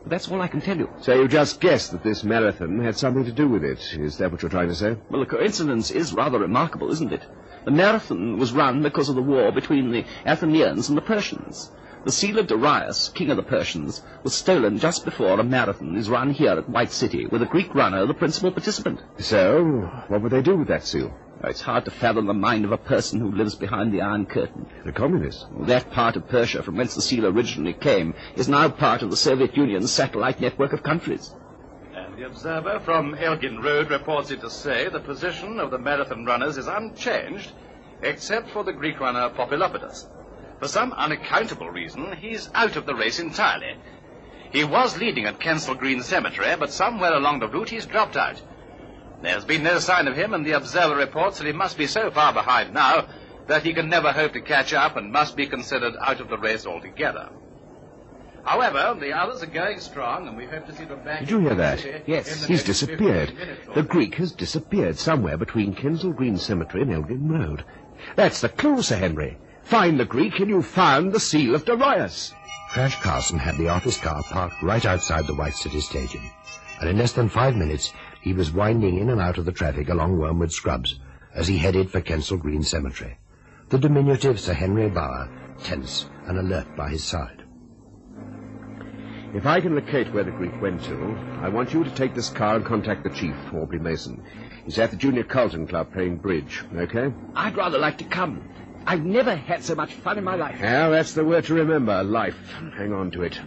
That's 0.05 0.29
all 0.29 0.41
I 0.41 0.47
can 0.47 0.61
tell 0.61 0.77
you. 0.77 0.89
So 0.99 1.13
you 1.13 1.27
just 1.27 1.61
guessed 1.61 1.91
that 1.93 2.03
this 2.03 2.23
marathon 2.23 2.79
had 2.79 2.97
something 2.97 3.23
to 3.25 3.31
do 3.31 3.47
with 3.47 3.63
it. 3.63 3.79
Is 3.93 4.17
that 4.17 4.31
what 4.31 4.41
you're 4.41 4.49
trying 4.49 4.67
to 4.69 4.75
say? 4.75 4.97
Well, 5.09 5.21
the 5.21 5.25
coincidence 5.37 5.89
is 5.91 6.13
rather 6.13 6.39
remarkable, 6.39 6.91
isn't 6.91 7.13
it? 7.13 7.25
The 7.63 7.71
marathon 7.71 8.39
was 8.39 8.51
run 8.51 8.81
because 8.83 9.07
of 9.09 9.15
the 9.15 9.21
war 9.21 9.51
between 9.51 9.91
the 9.91 10.03
Athenians 10.25 10.89
and 10.89 10.97
the 10.97 11.01
Persians. 11.01 11.71
The 12.03 12.11
seal 12.11 12.39
of 12.39 12.47
Darius, 12.47 13.09
king 13.09 13.29
of 13.29 13.37
the 13.37 13.43
Persians, 13.43 14.01
was 14.23 14.33
stolen 14.33 14.79
just 14.79 15.05
before 15.05 15.39
a 15.39 15.43
marathon 15.43 15.95
is 15.95 16.09
run 16.09 16.31
here 16.31 16.53
at 16.53 16.67
White 16.67 16.91
City, 16.91 17.27
with 17.27 17.43
a 17.43 17.45
Greek 17.45 17.75
runner 17.75 18.07
the 18.07 18.15
principal 18.15 18.51
participant. 18.51 18.99
So, 19.19 19.87
what 20.07 20.23
would 20.23 20.31
they 20.31 20.41
do 20.41 20.57
with 20.57 20.67
that 20.69 20.83
seal? 20.83 21.13
It's 21.43 21.61
hard 21.61 21.85
to 21.85 21.91
fathom 21.91 22.25
the 22.25 22.33
mind 22.33 22.65
of 22.65 22.71
a 22.71 22.77
person 22.77 23.19
who 23.19 23.31
lives 23.31 23.53
behind 23.53 23.93
the 23.93 24.01
Iron 24.01 24.25
Curtain. 24.25 24.65
The 24.83 24.91
communists. 24.91 25.45
That 25.61 25.91
part 25.91 26.15
of 26.15 26.27
Persia 26.27 26.63
from 26.63 26.77
whence 26.77 26.95
the 26.95 27.03
seal 27.03 27.27
originally 27.27 27.73
came 27.73 28.15
is 28.35 28.49
now 28.49 28.69
part 28.69 29.03
of 29.03 29.11
the 29.11 29.17
Soviet 29.17 29.55
Union's 29.55 29.91
satellite 29.91 30.41
network 30.41 30.73
of 30.73 30.81
countries. 30.81 31.35
And 31.93 32.17
the 32.17 32.25
observer 32.25 32.79
from 32.79 33.13
Elgin 33.13 33.61
Road 33.61 33.91
reports 33.91 34.31
it 34.31 34.41
to 34.41 34.49
say 34.49 34.89
the 34.89 34.99
position 34.99 35.59
of 35.59 35.69
the 35.69 35.77
marathon 35.77 36.25
runners 36.25 36.57
is 36.57 36.67
unchanged, 36.67 37.51
except 38.01 38.49
for 38.49 38.63
the 38.63 38.73
Greek 38.73 38.99
runner 38.99 39.29
Populopodus. 39.29 40.07
For 40.61 40.67
some 40.67 40.93
unaccountable 40.93 41.71
reason, 41.71 42.15
he's 42.17 42.47
out 42.53 42.75
of 42.75 42.85
the 42.85 42.93
race 42.93 43.19
entirely. 43.19 43.77
He 44.51 44.63
was 44.63 44.95
leading 44.95 45.25
at 45.25 45.39
Kensal 45.39 45.75
Green 45.75 46.03
Cemetery, 46.03 46.55
but 46.55 46.71
somewhere 46.71 47.15
along 47.15 47.39
the 47.39 47.47
route 47.47 47.71
he's 47.71 47.87
dropped 47.87 48.15
out. 48.15 48.39
There's 49.23 49.43
been 49.43 49.63
no 49.63 49.79
sign 49.79 50.07
of 50.07 50.15
him, 50.15 50.35
and 50.35 50.45
the 50.45 50.51
observer 50.51 50.95
reports 50.95 51.39
that 51.39 51.47
he 51.47 51.51
must 51.51 51.79
be 51.79 51.87
so 51.87 52.11
far 52.11 52.31
behind 52.31 52.75
now 52.75 53.07
that 53.47 53.63
he 53.63 53.73
can 53.73 53.89
never 53.89 54.11
hope 54.11 54.33
to 54.33 54.41
catch 54.41 54.71
up 54.71 54.97
and 54.97 55.11
must 55.11 55.35
be 55.35 55.47
considered 55.47 55.95
out 55.99 56.21
of 56.21 56.29
the 56.29 56.37
race 56.37 56.67
altogether. 56.67 57.29
However, 58.43 58.95
the 58.99 59.13
others 59.13 59.41
are 59.41 59.47
going 59.47 59.79
strong, 59.79 60.27
and 60.27 60.37
we 60.37 60.45
hope 60.45 60.67
to 60.67 60.75
see 60.75 60.85
them 60.85 61.03
back. 61.03 61.21
Did 61.21 61.31
you 61.31 61.39
hear 61.39 61.55
that? 61.55 62.07
Yes, 62.07 62.45
he's 62.45 62.63
disappeared. 62.63 63.33
The. 63.73 63.81
Greek 63.81 64.13
has 64.15 64.31
disappeared 64.31 64.99
somewhere 64.99 65.37
between 65.37 65.73
Kensal 65.73 66.15
Green 66.15 66.37
Cemetery 66.37 66.83
and 66.83 66.93
Elgin 66.93 67.31
Road. 67.31 67.65
That's 68.15 68.41
the 68.41 68.49
clue, 68.49 68.83
Sir 68.83 68.97
Henry. 68.97 69.39
Find 69.71 69.97
the 69.97 70.03
Greek 70.03 70.37
and 70.41 70.49
you've 70.49 70.65
found 70.65 71.13
the 71.13 71.19
seal 71.21 71.55
of 71.55 71.63
Darius. 71.63 72.33
Crash 72.71 72.99
Carson 72.99 73.39
had 73.39 73.57
the 73.57 73.69
office 73.69 73.97
car 73.97 74.21
parked 74.23 74.61
right 74.61 74.85
outside 74.85 75.25
the 75.25 75.33
White 75.33 75.53
City 75.53 75.79
Stadium, 75.79 76.29
and 76.81 76.89
in 76.89 76.97
less 76.97 77.13
than 77.13 77.29
five 77.29 77.55
minutes 77.55 77.93
he 78.21 78.33
was 78.33 78.51
winding 78.51 78.97
in 78.97 79.09
and 79.09 79.21
out 79.21 79.37
of 79.37 79.45
the 79.45 79.51
traffic 79.53 79.87
along 79.87 80.17
Wormwood 80.17 80.51
Scrubs 80.51 80.99
as 81.33 81.47
he 81.47 81.57
headed 81.57 81.89
for 81.89 82.01
Kensal 82.01 82.37
Green 82.37 82.63
Cemetery, 82.63 83.17
the 83.69 83.77
diminutive 83.77 84.41
Sir 84.41 84.51
Henry 84.51 84.89
Bauer 84.89 85.29
tense 85.63 86.09
and 86.27 86.37
alert 86.37 86.67
by 86.75 86.89
his 86.89 87.05
side. 87.05 87.45
If 89.33 89.45
I 89.45 89.61
can 89.61 89.75
locate 89.75 90.13
where 90.13 90.25
the 90.25 90.31
Greek 90.31 90.61
went 90.61 90.83
to, 90.83 91.17
I 91.41 91.47
want 91.47 91.73
you 91.73 91.85
to 91.85 91.95
take 91.95 92.13
this 92.13 92.29
car 92.29 92.57
and 92.57 92.65
contact 92.65 93.05
the 93.05 93.09
chief, 93.09 93.35
Aubrey 93.53 93.79
Mason. 93.79 94.21
He's 94.65 94.77
at 94.79 94.91
the 94.91 94.97
Junior 94.97 95.23
Carlton 95.23 95.65
Club 95.65 95.93
playing 95.93 96.17
bridge, 96.17 96.61
okay? 96.75 97.13
I'd 97.35 97.55
rather 97.55 97.79
like 97.79 97.99
to 97.99 98.03
come. 98.03 98.49
I've 98.85 99.05
never 99.05 99.35
had 99.35 99.63
so 99.63 99.75
much 99.75 99.93
fun 99.93 100.17
in 100.17 100.23
my 100.23 100.35
life. 100.35 100.59
Well, 100.61 100.91
that's 100.91 101.13
the 101.13 101.23
word 101.23 101.45
to 101.45 101.53
remember, 101.53 102.03
life. 102.03 102.37
Hang 102.77 102.93
on 102.93 103.11
to 103.11 103.23
it. 103.23 103.39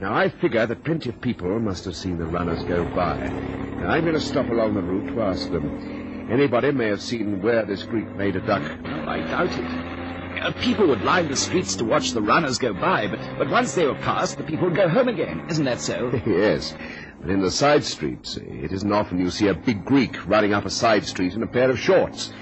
Now, 0.00 0.14
I 0.14 0.28
figure 0.28 0.66
that 0.66 0.84
plenty 0.84 1.08
of 1.08 1.20
people 1.20 1.58
must 1.58 1.84
have 1.84 1.96
seen 1.96 2.18
the 2.18 2.26
runners 2.26 2.62
go 2.64 2.84
by. 2.84 3.16
Now, 3.16 3.90
I'm 3.90 4.02
going 4.02 4.14
to 4.14 4.20
stop 4.20 4.48
along 4.48 4.74
the 4.74 4.82
route 4.82 5.14
to 5.14 5.22
ask 5.22 5.50
them. 5.50 6.28
Anybody 6.30 6.72
may 6.72 6.88
have 6.88 7.00
seen 7.00 7.40
where 7.40 7.64
this 7.64 7.82
Greek 7.84 8.08
made 8.14 8.36
a 8.36 8.40
duck. 8.40 8.62
Well, 8.84 9.08
I 9.08 9.20
doubt 9.20 9.50
it. 9.50 9.98
Uh, 10.42 10.52
people 10.60 10.86
would 10.86 11.02
line 11.02 11.28
the 11.28 11.36
streets 11.36 11.74
to 11.76 11.84
watch 11.84 12.12
the 12.12 12.22
runners 12.22 12.58
go 12.58 12.72
by, 12.72 13.08
but, 13.08 13.18
but 13.38 13.48
once 13.48 13.74
they 13.74 13.86
were 13.86 13.94
past, 13.96 14.36
the 14.38 14.44
people 14.44 14.66
would 14.66 14.76
go 14.76 14.88
home 14.88 15.08
again. 15.08 15.46
Isn't 15.48 15.64
that 15.64 15.80
so? 15.80 16.12
yes, 16.26 16.74
but 17.20 17.30
in 17.30 17.40
the 17.40 17.50
side 17.50 17.82
streets, 17.82 18.36
it 18.36 18.72
isn't 18.72 18.92
often 18.92 19.18
you 19.18 19.30
see 19.30 19.48
a 19.48 19.54
big 19.54 19.84
Greek 19.84 20.28
running 20.28 20.54
up 20.54 20.64
a 20.64 20.70
side 20.70 21.04
street 21.04 21.34
in 21.34 21.42
a 21.42 21.46
pair 21.46 21.70
of 21.70 21.78
shorts. 21.78 22.32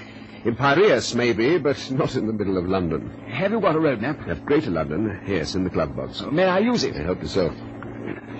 In 0.45 0.55
Piraeus, 0.55 1.15
maybe, 1.15 1.57
but 1.57 1.91
not 1.91 2.15
in 2.15 2.27
the 2.27 2.33
middle 2.33 2.57
of 2.57 2.67
London. 2.67 3.09
Have 3.27 3.51
you 3.51 3.59
got 3.59 3.75
a 3.75 3.79
road 3.79 4.01
map? 4.01 4.27
At 4.27 4.45
Greater 4.45 4.71
London, 4.71 5.21
yes, 5.27 5.55
in 5.55 5.63
the 5.63 5.69
club 5.69 5.95
box. 5.95 6.21
May 6.21 6.45
I 6.45 6.59
use 6.59 6.83
it? 6.83 6.95
I 6.95 7.03
hope 7.03 7.25
so. 7.25 7.53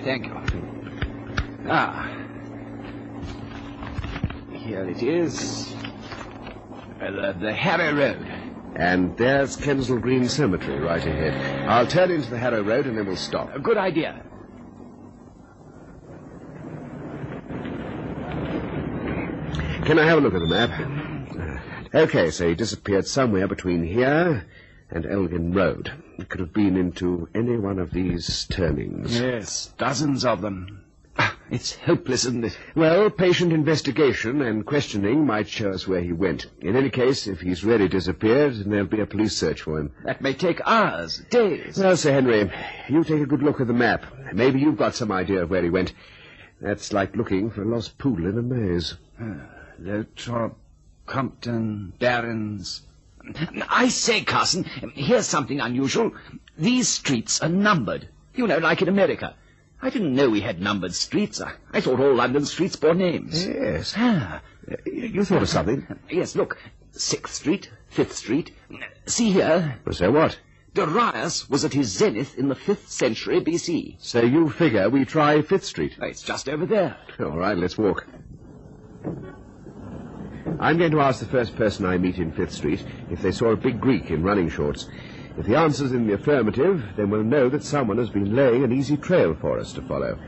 Thank 0.04 0.26
you. 0.26 0.34
Ah. 1.68 2.08
Here 4.52 4.88
it 4.88 5.02
is. 5.02 5.74
Uh, 7.00 7.10
the, 7.10 7.36
the 7.40 7.52
Harrow 7.52 7.94
Road. 7.94 8.26
And 8.76 9.16
there's 9.16 9.56
Kensal 9.56 10.00
Green 10.00 10.28
Cemetery 10.28 10.78
right 10.78 11.04
ahead. 11.04 11.68
I'll 11.68 11.86
turn 11.86 12.10
into 12.10 12.30
the 12.30 12.38
Harrow 12.38 12.62
Road 12.62 12.86
and 12.86 12.96
then 12.96 13.06
we'll 13.06 13.16
stop. 13.16 13.54
A 13.54 13.58
good 13.58 13.76
idea. 13.76 14.22
Can 19.84 19.98
I 19.98 20.04
have 20.04 20.18
a 20.18 20.20
look 20.20 20.34
at 20.34 20.40
the 20.40 20.46
map? 20.46 21.07
Okay, 21.94 22.30
so 22.30 22.48
he 22.48 22.54
disappeared 22.54 23.06
somewhere 23.06 23.48
between 23.48 23.82
here 23.84 24.44
and 24.90 25.06
Elgin 25.06 25.52
Road. 25.54 25.92
It 26.18 26.28
could 26.28 26.40
have 26.40 26.52
been 26.52 26.76
into 26.76 27.28
any 27.34 27.56
one 27.56 27.78
of 27.78 27.90
these 27.90 28.46
turnings. 28.46 29.18
Yes, 29.18 29.72
dozens 29.78 30.24
of 30.24 30.40
them. 30.40 30.84
Ah, 31.18 31.36
It's 31.50 31.74
hopeless, 31.74 32.24
isn't 32.26 32.44
it? 32.44 32.58
Well, 32.76 33.10
patient 33.10 33.52
investigation 33.52 34.40
and 34.42 34.64
questioning 34.64 35.26
might 35.26 35.48
show 35.48 35.70
us 35.70 35.88
where 35.88 36.00
he 36.00 36.12
went. 36.12 36.46
In 36.60 36.76
any 36.76 36.90
case, 36.90 37.26
if 37.26 37.40
he's 37.40 37.64
really 37.64 37.88
disappeared, 37.88 38.54
then 38.54 38.70
there'll 38.70 38.86
be 38.86 39.00
a 39.00 39.06
police 39.06 39.36
search 39.36 39.62
for 39.62 39.78
him. 39.80 39.92
That 40.04 40.20
may 40.22 40.34
take 40.34 40.60
hours, 40.64 41.18
days. 41.30 41.78
Well, 41.78 41.96
Sir 41.96 42.12
Henry, 42.12 42.50
you 42.88 43.02
take 43.02 43.20
a 43.22 43.26
good 43.26 43.42
look 43.42 43.60
at 43.60 43.66
the 43.66 43.72
map. 43.72 44.04
Maybe 44.32 44.60
you've 44.60 44.76
got 44.76 44.94
some 44.94 45.10
idea 45.10 45.42
of 45.42 45.50
where 45.50 45.62
he 45.62 45.70
went. 45.70 45.92
That's 46.60 46.92
like 46.92 47.16
looking 47.16 47.50
for 47.50 47.62
a 47.62 47.66
lost 47.68 47.98
poodle 47.98 48.26
in 48.26 48.38
a 48.38 48.42
maze. 48.42 48.94
Lothrop, 49.80 50.56
Compton, 51.08 51.92
Barrons. 51.98 52.82
I 53.68 53.88
say, 53.88 54.22
Carson, 54.22 54.64
here's 54.94 55.26
something 55.26 55.60
unusual. 55.60 56.12
These 56.56 56.88
streets 56.88 57.40
are 57.40 57.48
numbered. 57.48 58.08
You 58.34 58.46
know, 58.46 58.58
like 58.58 58.80
in 58.82 58.88
America. 58.88 59.34
I 59.82 59.90
didn't 59.90 60.14
know 60.14 60.28
we 60.30 60.40
had 60.40 60.60
numbered 60.60 60.94
streets. 60.94 61.40
I, 61.40 61.52
I 61.72 61.80
thought 61.80 62.00
all 62.00 62.14
London 62.14 62.44
streets 62.44 62.76
bore 62.76 62.94
names. 62.94 63.46
Yes. 63.46 63.94
Ah, 63.96 64.40
You 64.86 65.24
thought 65.24 65.42
of 65.42 65.48
something? 65.48 65.86
yes, 66.10 66.34
look. 66.36 66.58
Sixth 66.92 67.34
Street, 67.34 67.70
Fifth 67.88 68.14
Street. 68.16 68.52
See 69.06 69.30
here. 69.30 69.78
So 69.92 70.10
what? 70.10 70.38
Darius 70.74 71.48
was 71.48 71.64
at 71.64 71.72
his 71.74 71.88
zenith 71.88 72.36
in 72.38 72.48
the 72.48 72.54
5th 72.54 72.88
century 72.88 73.40
BC. 73.40 73.96
So 73.98 74.20
you 74.22 74.48
figure 74.50 74.88
we 74.90 75.04
try 75.04 75.42
Fifth 75.42 75.64
Street? 75.64 75.96
It's 76.00 76.22
just 76.22 76.48
over 76.48 76.66
there. 76.66 76.96
All 77.20 77.36
right, 77.38 77.56
let's 77.56 77.78
walk. 77.78 78.06
I'm 80.60 80.78
going 80.78 80.90
to 80.92 81.00
ask 81.00 81.20
the 81.20 81.26
first 81.26 81.56
person 81.56 81.86
I 81.86 81.98
meet 81.98 82.18
in 82.18 82.32
Fifth 82.32 82.52
Street 82.52 82.84
if 83.10 83.22
they 83.22 83.32
saw 83.32 83.52
a 83.52 83.56
big 83.56 83.80
Greek 83.80 84.10
in 84.10 84.22
running 84.22 84.48
shorts. 84.48 84.88
If 85.36 85.46
the 85.46 85.56
answer's 85.56 85.92
in 85.92 86.06
the 86.06 86.14
affirmative, 86.14 86.82
then 86.96 87.10
we'll 87.10 87.22
know 87.22 87.48
that 87.48 87.62
someone 87.62 87.98
has 87.98 88.10
been 88.10 88.34
laying 88.34 88.64
an 88.64 88.72
easy 88.72 88.96
trail 88.96 89.36
for 89.40 89.58
us 89.58 89.72
to 89.74 89.82
follow. 89.82 90.18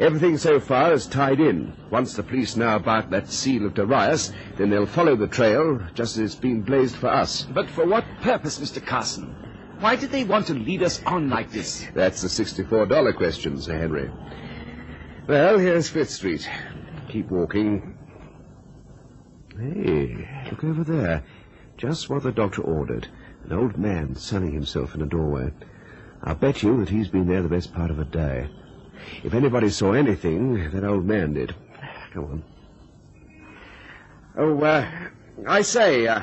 Everything 0.00 0.38
so 0.38 0.60
far 0.60 0.92
is 0.92 1.06
tied 1.06 1.40
in. 1.40 1.72
Once 1.90 2.14
the 2.14 2.22
police 2.22 2.56
know 2.56 2.76
about 2.76 3.10
that 3.10 3.28
seal 3.28 3.66
of 3.66 3.74
Darius, 3.74 4.32
then 4.56 4.70
they'll 4.70 4.86
follow 4.86 5.16
the 5.16 5.26
trail 5.26 5.80
just 5.94 6.16
as 6.16 6.22
it's 6.22 6.34
been 6.34 6.62
blazed 6.62 6.96
for 6.96 7.08
us. 7.08 7.42
But 7.42 7.68
for 7.68 7.84
what 7.84 8.04
purpose, 8.22 8.60
Mr. 8.60 8.84
Carson? 8.84 9.34
Why 9.80 9.96
did 9.96 10.10
they 10.10 10.24
want 10.24 10.46
to 10.46 10.54
lead 10.54 10.82
us 10.82 11.02
on 11.04 11.28
like 11.30 11.50
this? 11.50 11.84
That's 11.94 12.22
the 12.22 12.28
$64 12.28 13.16
question, 13.16 13.60
Sir 13.60 13.76
Henry. 13.76 14.10
Well, 15.26 15.58
here's 15.58 15.88
Fifth 15.88 16.10
Street. 16.10 16.48
Keep 17.08 17.30
walking. 17.30 17.97
Hey, 19.58 20.46
look 20.50 20.62
over 20.62 20.84
there. 20.84 21.24
Just 21.76 22.08
what 22.08 22.22
the 22.22 22.30
doctor 22.30 22.62
ordered. 22.62 23.08
An 23.44 23.52
old 23.52 23.76
man 23.76 24.14
sunning 24.14 24.52
himself 24.52 24.94
in 24.94 25.02
a 25.02 25.06
doorway. 25.06 25.52
I'll 26.22 26.36
bet 26.36 26.62
you 26.62 26.78
that 26.78 26.88
he's 26.88 27.08
been 27.08 27.26
there 27.26 27.42
the 27.42 27.48
best 27.48 27.74
part 27.74 27.90
of 27.90 27.98
a 27.98 28.04
day. 28.04 28.48
If 29.24 29.34
anybody 29.34 29.70
saw 29.70 29.92
anything, 29.92 30.70
that 30.70 30.84
old 30.84 31.06
man 31.06 31.34
did. 31.34 31.56
Come 32.12 32.24
on. 32.24 32.44
Oh, 34.36 34.62
uh, 34.62 34.88
I 35.46 35.62
say, 35.62 36.06
uh, 36.06 36.22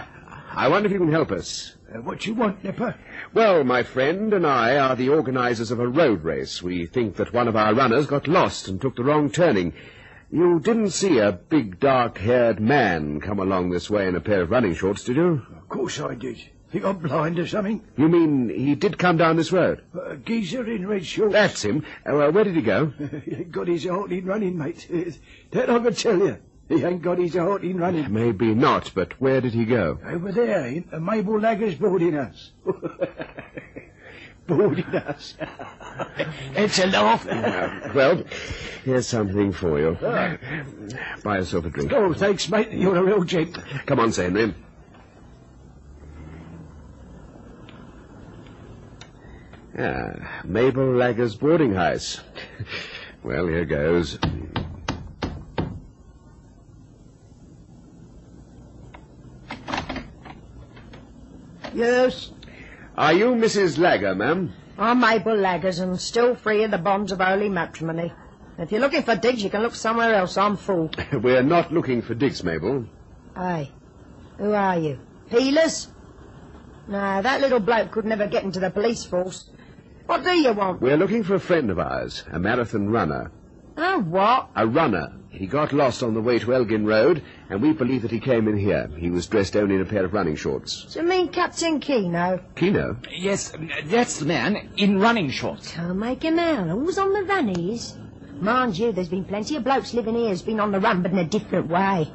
I 0.51 0.70
wonder 0.70 0.88
if 0.88 0.94
you 0.94 1.00
can 1.00 1.12
help 1.12 1.32
us. 1.32 1.75
Uh, 1.94 2.00
what 2.01 2.25
you 2.25 2.36
want, 2.36 2.63
Nipper? 2.63 2.96
Well, 3.34 3.65
my 3.65 3.84
friend 3.84 4.34
and 4.34 4.48
I 4.48 4.77
are 4.77 4.96
the 4.96 5.10
organizers 5.10 5.72
of 5.72 5.82
a 5.82 5.88
road 5.88 6.24
race. 6.24 6.63
We 6.63 6.86
think 6.86 7.18
that 7.18 7.34
one 7.34 7.50
of 7.50 7.58
our 7.58 7.74
runners 7.74 8.08
got 8.08 8.30
lost 8.30 8.70
and 8.70 8.80
took 8.80 8.96
the 8.96 9.04
wrong 9.04 9.30
turning. 9.30 9.74
You 10.36 10.60
didn't 10.60 10.89
see 10.89 11.20
a 11.20 11.32
big, 11.32 11.80
dark-haired 11.80 12.60
man 12.60 13.22
come 13.22 13.39
along 13.39 13.70
this 13.70 13.89
way 13.89 14.06
in 14.06 14.18
a 14.18 14.20
pair 14.20 14.42
of 14.42 14.51
running 14.51 14.75
shorts, 14.75 15.06
did 15.06 15.15
you? 15.15 15.42
Of 15.56 15.70
course 15.70 16.01
I 16.01 16.15
did. 16.15 16.38
Think 16.74 16.84
I'm 16.84 16.98
blind 16.98 17.39
or 17.39 17.48
something? 17.48 17.82
You 17.96 18.10
mean 18.10 18.50
he 18.50 18.75
did 18.75 18.98
come 18.98 19.15
down 19.15 19.38
this 19.38 19.54
road? 19.54 19.82
A 19.94 20.18
geezer 20.18 20.70
in 20.70 20.89
red 20.89 21.06
shorts. 21.06 21.32
That's 21.32 21.63
him. 21.63 21.86
Uh, 22.06 22.15
well, 22.15 22.34
where 22.34 22.44
did 22.44 22.54
he 22.54 22.62
go? 22.62 22.88
he 23.24 23.34
ain't 23.34 23.51
got 23.54 23.70
his 23.70 23.86
heart 23.86 24.12
in 24.12 24.25
running, 24.25 24.58
mate. 24.58 24.86
That 25.51 25.70
I 25.70 25.80
can 25.80 25.94
tell 25.94 26.18
you. 26.18 26.38
He 26.68 26.84
ain't 26.84 27.01
got 27.01 27.18
his 27.18 27.36
heart 27.36 27.63
in 27.63 27.77
running. 27.77 28.12
Maybe 28.12 28.54
not, 28.54 28.92
but 28.94 29.13
where 29.22 29.39
did 29.39 29.54
he 29.54 29.63
go? 29.63 30.00
Over 30.06 30.34
there, 30.34 30.68
in 30.68 30.86
the 30.92 31.00
Mabel 31.00 31.39
Laggers 31.39 31.80
boarding 31.80 32.12
house. 32.12 32.51
boarding 34.48 34.84
house. 34.86 35.36
it's 36.56 36.80
a 36.80 36.88
laugh. 36.88 37.28
Uh, 37.28 37.92
well, 37.94 38.24
here's 38.84 39.08
something 39.08 39.52
for 39.52 39.80
you. 39.80 39.98
Buy 41.24 41.38
yourself 41.38 41.66
a 41.66 41.70
drink. 41.70 41.92
Oh, 41.94 42.14
thanks, 42.14 42.50
mate. 42.50 42.72
You're 42.72 42.98
a 42.98 43.04
real 43.04 43.24
gent. 43.24 43.58
Come 43.86 44.00
on, 44.00 44.12
Sir 44.12 44.24
Henry. 44.24 44.54
Ah, 49.78 50.42
Mabel 50.46 50.94
Laggers 50.94 51.38
boarding 51.38 51.74
house. 51.74 52.22
well, 53.24 53.48
here 53.48 53.66
goes. 53.66 54.18
Yes, 61.74 62.32
Are 62.98 63.12
you 63.12 63.36
Mrs. 63.36 63.78
Lagger, 63.78 64.16
ma'am? 64.16 64.54
I'm 64.78 65.02
Mabel 65.02 65.36
Laggers 65.36 65.82
and 65.82 66.00
still 66.00 66.34
free 66.34 66.64
of 66.64 66.72
the 66.72 66.78
bonds 66.78 67.12
of 67.12 67.20
holy 67.20 67.50
matrimony. 67.50 68.14
If 68.58 68.72
you're 68.72 68.80
looking 68.80 69.04
for 69.04 69.18
digs, 69.18 69.44
you 69.44 69.50
can 69.50 69.64
look 69.64 69.75
somewhere 69.75 70.14
else. 70.14 70.38
I'm 70.38 70.56
full. 70.56 70.90
We're 71.12 71.44
not 71.44 71.74
looking 71.74 72.02
for 72.02 72.14
digs, 72.16 72.42
Mabel. 72.42 72.86
Hey, 73.36 73.70
who 74.38 74.54
are 74.54 74.80
you? 74.80 75.00
Peelers? 75.30 75.90
No, 76.88 77.22
that 77.22 77.42
little 77.42 77.60
bloke 77.60 77.92
could 77.92 78.05
never 78.05 78.27
get 78.27 78.46
into 78.46 78.62
the 78.62 78.70
police 78.70 79.03
force. 79.03 79.50
What 80.05 80.24
do 80.24 80.31
you 80.31 80.53
want? 80.53 80.79
We're 80.79 80.96
looking 80.96 81.24
for 81.24 81.36
a 81.36 81.40
friend 81.40 81.70
of 81.72 81.79
ours, 81.79 82.24
a 82.31 82.40
marathon 82.40 82.88
runner. 82.90 83.29
Oh, 83.75 84.00
what? 84.00 84.51
A 84.55 84.66
runner. 84.66 85.12
He 85.31 85.48
got 85.48 85.74
lost 85.74 86.01
on 86.01 86.14
the 86.14 86.22
way 86.22 86.40
to 86.40 86.53
Elgin 86.53 86.86
Road, 86.86 87.22
and 87.50 87.62
we 87.62 87.74
believe 87.74 88.01
that 88.01 88.12
he 88.12 88.20
came 88.20 88.48
in 88.48 88.58
here. 88.58 88.90
He 88.98 89.10
was 89.10 89.27
dressed 89.27 89.55
only 89.55 89.75
in 89.75 89.81
a 89.81 89.86
pair 89.86 90.05
of 90.05 90.14
running 90.14 90.36
shorts. 90.36 90.94
Do 90.94 91.00
you 91.00 91.05
mean 91.05 91.27
Captain 91.29 91.79
Keno? 91.79 92.44
Keno? 92.55 92.98
Yes, 93.12 93.53
that's 93.86 94.20
the 94.20 94.25
man 94.25 94.70
in 94.77 95.00
running 95.00 95.29
shorts. 95.29 95.72
Can't 95.72 95.98
make 95.98 96.24
him 96.24 96.40
out. 96.40 96.68
Who's 96.68 96.98
on 96.98 97.14
the 97.14 97.24
run 97.24 97.50
he 97.50 97.74
is? 97.74 97.96
Mind 98.40 98.77
you, 98.77 98.92
there's 98.92 99.10
been 99.10 99.25
plenty 99.25 99.55
of 99.55 99.64
blokes 99.64 99.94
living 99.94 100.16
here 100.16 100.29
who's 100.29 100.42
been 100.42 100.60
on 100.60 100.72
the 100.72 100.79
run, 100.79 101.01
but 101.01 101.12
in 101.12 101.20
a 101.20 101.25
different 101.25 101.68
way. 101.68 102.12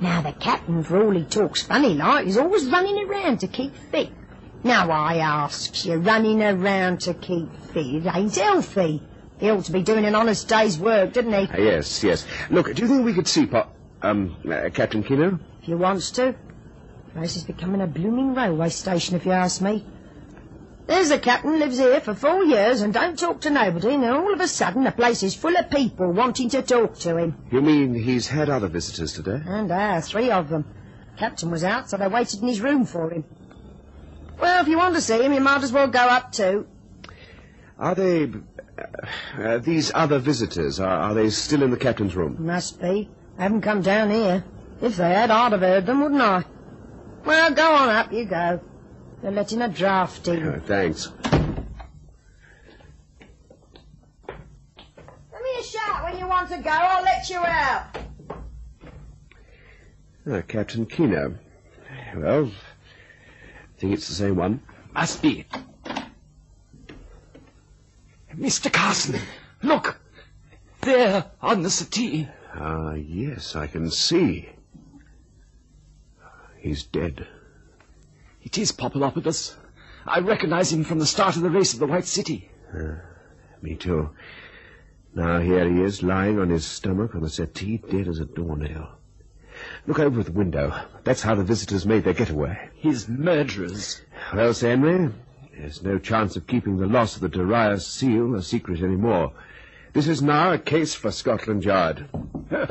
Now, 0.00 0.22
the 0.22 0.32
captain, 0.32 0.82
for 0.82 1.02
all 1.02 1.10
he 1.10 1.24
talks 1.24 1.62
funny 1.62 1.94
like, 1.94 2.26
is 2.26 2.38
always 2.38 2.66
running 2.66 3.06
around 3.06 3.40
to 3.40 3.48
keep 3.48 3.76
fit. 3.76 4.10
Now, 4.64 4.90
I 4.90 5.16
asks 5.18 5.84
you, 5.84 5.96
running 5.96 6.42
around 6.42 7.00
to 7.02 7.14
keep 7.14 7.54
fit, 7.72 7.86
it 7.86 8.06
ain't 8.06 8.34
healthy. 8.34 9.02
He 9.38 9.50
ought 9.50 9.64
to 9.64 9.72
be 9.72 9.82
doing 9.82 10.04
an 10.04 10.14
honest 10.14 10.48
day's 10.48 10.78
work, 10.78 11.12
didn't 11.12 11.32
he? 11.32 11.48
Ah, 11.52 11.56
yes, 11.56 12.04
yes. 12.04 12.26
Look, 12.50 12.74
do 12.74 12.82
you 12.82 12.88
think 12.88 13.04
we 13.04 13.14
could 13.14 13.28
see 13.28 13.46
Pop... 13.46 13.74
Um, 14.02 14.36
uh, 14.50 14.70
Captain 14.70 15.02
Keno? 15.02 15.38
If 15.62 15.68
you 15.68 15.76
wants 15.76 16.10
to. 16.12 16.34
The 17.06 17.12
place 17.12 17.36
is 17.36 17.44
becoming 17.44 17.80
a 17.80 17.86
blooming 17.86 18.34
railway 18.34 18.70
station, 18.70 19.16
if 19.16 19.26
you 19.26 19.32
ask 19.32 19.60
me. 19.60 19.84
There's 20.86 21.10
the 21.10 21.18
captain, 21.18 21.58
lives 21.60 21.78
here 21.78 22.00
for 22.00 22.14
four 22.14 22.42
years 22.44 22.80
and 22.80 22.92
don't 22.92 23.16
talk 23.18 23.42
to 23.42 23.50
nobody, 23.50 23.94
and 23.94 24.02
then 24.02 24.12
all 24.12 24.32
of 24.32 24.40
a 24.40 24.48
sudden 24.48 24.82
the 24.82 24.90
place 24.90 25.22
is 25.22 25.36
full 25.36 25.56
of 25.56 25.70
people 25.70 26.10
wanting 26.10 26.48
to 26.50 26.62
talk 26.62 26.98
to 27.00 27.16
him. 27.16 27.36
You 27.52 27.60
mean 27.60 27.94
he's 27.94 28.26
had 28.26 28.50
other 28.50 28.66
visitors 28.66 29.12
today? 29.12 29.40
And 29.46 29.70
ah, 29.70 30.00
three 30.00 30.30
of 30.32 30.48
them. 30.48 30.64
Captain 31.16 31.50
was 31.50 31.62
out, 31.62 31.90
so 31.90 31.96
they 31.96 32.08
waited 32.08 32.40
in 32.42 32.48
his 32.48 32.60
room 32.60 32.86
for 32.86 33.10
him. 33.10 33.24
Well, 34.40 34.62
if 34.62 34.68
you 34.68 34.78
want 34.78 34.94
to 34.96 35.00
see 35.00 35.22
him, 35.22 35.32
you 35.32 35.40
might 35.40 35.62
as 35.62 35.70
well 35.70 35.86
go 35.86 36.00
up 36.00 36.32
too. 36.32 36.66
Are 37.78 37.94
they... 37.94 38.24
Uh, 38.24 38.32
uh, 39.38 39.58
these 39.58 39.92
other 39.94 40.18
visitors, 40.18 40.80
are, 40.80 40.88
are 40.88 41.14
they 41.14 41.30
still 41.30 41.62
in 41.62 41.70
the 41.70 41.76
captain's 41.76 42.16
room? 42.16 42.36
Must 42.38 42.80
be. 42.80 43.10
They 43.40 43.44
haven't 43.44 43.62
come 43.62 43.80
down 43.80 44.10
here. 44.10 44.44
If 44.82 44.96
they 44.96 45.08
had, 45.08 45.30
I'd 45.30 45.52
have 45.52 45.62
heard 45.62 45.86
them, 45.86 46.02
wouldn't 46.02 46.20
I? 46.20 46.44
Well, 47.24 47.50
go 47.54 47.72
on 47.72 47.88
up, 47.88 48.12
you 48.12 48.26
go. 48.26 48.60
They're 49.22 49.30
letting 49.30 49.62
a 49.62 49.68
draft 49.70 50.28
in. 50.28 50.46
Uh, 50.46 50.60
thanks. 50.62 51.06
Give 51.06 51.38
me 55.32 55.58
a 55.58 55.62
shout 55.62 56.04
when 56.04 56.18
you 56.18 56.26
want 56.28 56.50
to 56.50 56.58
go, 56.58 56.68
I'll 56.68 57.02
let 57.02 57.30
you 57.30 57.38
out. 57.38 57.96
Ah, 60.30 60.42
Captain 60.46 60.84
Keno. 60.84 61.38
Well, 62.14 62.44
I 62.44 63.80
think 63.80 63.94
it's 63.94 64.08
the 64.08 64.14
same 64.16 64.36
one. 64.36 64.60
Must 64.92 65.22
be. 65.22 65.46
Mr. 68.36 68.70
Carson, 68.70 69.18
look! 69.62 69.98
There, 70.82 71.24
on 71.40 71.62
the 71.62 71.70
settee. 71.70 72.28
Ah, 72.54 72.94
yes, 72.94 73.54
I 73.56 73.66
can 73.66 73.90
see. 73.90 74.48
He's 76.58 76.82
dead. 76.84 77.26
It 78.42 78.58
is 78.58 78.72
Popolopoulos. 78.72 79.54
I 80.06 80.18
recognize 80.20 80.72
him 80.72 80.84
from 80.84 80.98
the 80.98 81.06
start 81.06 81.36
of 81.36 81.42
the 81.42 81.50
race 81.50 81.72
of 81.72 81.78
the 81.78 81.86
White 81.86 82.06
City. 82.06 82.50
Me 83.62 83.76
too. 83.76 84.10
Now 85.14 85.40
here 85.40 85.68
he 85.68 85.82
is, 85.82 86.02
lying 86.02 86.38
on 86.38 86.48
his 86.50 86.64
stomach 86.64 87.14
on 87.14 87.22
the 87.22 87.28
settee, 87.30 87.78
dead 87.78 88.08
as 88.08 88.20
a 88.20 88.24
doornail. 88.24 88.88
Look 89.86 89.98
over 89.98 90.20
at 90.20 90.26
the 90.26 90.32
window. 90.32 90.72
That's 91.04 91.22
how 91.22 91.34
the 91.34 91.44
visitors 91.44 91.84
made 91.84 92.04
their 92.04 92.14
getaway. 92.14 92.70
His 92.74 93.08
murderers. 93.08 94.00
Well, 94.32 94.54
Sir 94.54 94.70
Henry, 94.70 95.12
there's 95.56 95.82
no 95.82 95.98
chance 95.98 96.36
of 96.36 96.46
keeping 96.46 96.78
the 96.78 96.86
loss 96.86 97.16
of 97.16 97.22
the 97.22 97.28
Darius 97.28 97.86
seal 97.86 98.34
a 98.34 98.42
secret 98.42 98.80
anymore. 98.80 99.32
This 99.92 100.06
is 100.06 100.22
now 100.22 100.52
a 100.52 100.58
case 100.58 100.94
for 100.94 101.10
Scotland 101.10 101.64
Yard. 101.64 102.06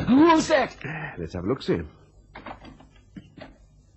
Who's 0.08 0.48
that? 0.48 0.76
Let's 1.18 1.34
have 1.34 1.44
a 1.44 1.48
look, 1.48 1.62
see. 1.62 1.82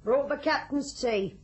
Brought 0.05 0.29
the 0.29 0.37
captain's 0.37 0.93
tea. 0.93 1.37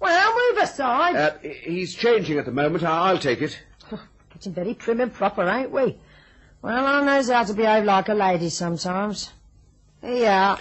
Well, 0.00 0.52
move 0.52 0.62
aside. 0.62 1.16
Uh, 1.16 1.38
he's 1.42 1.94
changing 1.94 2.38
at 2.38 2.44
the 2.44 2.50
moment. 2.52 2.82
I- 2.82 3.10
I'll 3.10 3.18
take 3.18 3.40
it. 3.40 3.58
Getting 4.32 4.52
very 4.52 4.74
prim 4.74 5.00
and 5.00 5.12
proper, 5.12 5.48
ain't 5.48 5.70
we? 5.70 5.96
Well, 6.60 6.84
I 6.86 7.04
knows 7.04 7.30
how 7.30 7.44
to 7.44 7.54
behave 7.54 7.84
like 7.84 8.08
a 8.08 8.14
lady 8.14 8.48
sometimes. 8.48 9.32
Here 10.00 10.16
you 10.16 10.26
are. 10.26 10.58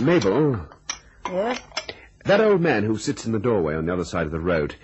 Mabel, 0.00 0.68
Yeah? 1.26 1.58
that 2.24 2.40
old 2.40 2.60
man 2.60 2.84
who 2.84 2.96
sits 2.96 3.26
in 3.26 3.32
the 3.32 3.38
doorway 3.40 3.74
on 3.74 3.86
the 3.86 3.92
other 3.92 4.04
side 4.04 4.26
of 4.26 4.32
the 4.32 4.38
road, 4.40 4.76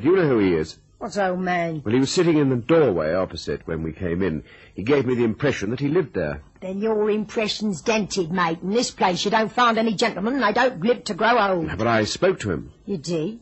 do 0.00 0.08
you 0.08 0.16
know 0.16 0.28
who 0.28 0.38
he 0.38 0.54
is? 0.54 0.78
What's 1.04 1.18
old 1.18 1.40
man? 1.40 1.82
Well, 1.84 1.92
he 1.92 2.00
was 2.00 2.10
sitting 2.10 2.38
in 2.38 2.48
the 2.48 2.56
doorway 2.56 3.12
opposite 3.12 3.66
when 3.66 3.82
we 3.82 3.92
came 3.92 4.22
in. 4.22 4.42
He 4.72 4.82
gave 4.82 5.04
me 5.04 5.14
the 5.14 5.24
impression 5.24 5.68
that 5.68 5.80
he 5.80 5.88
lived 5.88 6.14
there. 6.14 6.40
Then 6.62 6.78
your 6.78 7.10
impression's 7.10 7.82
dented, 7.82 8.32
mate. 8.32 8.60
In 8.62 8.70
this 8.70 8.90
place 8.90 9.22
you 9.22 9.30
don't 9.30 9.52
find 9.52 9.76
any 9.76 9.92
gentlemen 9.92 10.32
and 10.36 10.42
they 10.42 10.54
don't 10.54 10.80
live 10.82 11.04
to 11.04 11.12
grow 11.12 11.38
old. 11.38 11.76
But 11.76 11.86
I 11.86 12.04
spoke 12.04 12.40
to 12.40 12.52
him. 12.52 12.72
You 12.86 12.96
did? 12.96 13.40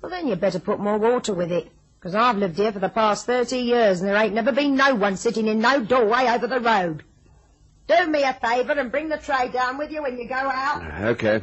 Well, 0.00 0.10
then 0.10 0.28
you'd 0.28 0.40
better 0.40 0.60
put 0.60 0.78
more 0.78 0.96
water 0.96 1.34
with 1.34 1.50
it. 1.50 1.72
'Cause 1.98 2.14
I've 2.14 2.38
lived 2.38 2.56
here 2.56 2.70
for 2.70 2.78
the 2.78 2.88
past 2.88 3.26
thirty 3.26 3.58
years 3.58 4.00
and 4.00 4.08
there 4.08 4.16
ain't 4.16 4.34
never 4.34 4.52
been 4.52 4.76
no 4.76 4.94
one 4.94 5.16
sitting 5.16 5.48
in 5.48 5.58
no 5.58 5.82
doorway 5.82 6.28
over 6.28 6.46
the 6.46 6.60
road. 6.60 7.02
Do 7.88 8.06
me 8.06 8.22
a 8.22 8.32
favour 8.32 8.74
and 8.74 8.92
bring 8.92 9.08
the 9.08 9.18
tray 9.18 9.48
down 9.48 9.76
with 9.76 9.90
you 9.90 10.02
when 10.02 10.18
you 10.18 10.28
go 10.28 10.36
out. 10.36 10.82
Ah, 10.84 11.06
okay. 11.06 11.42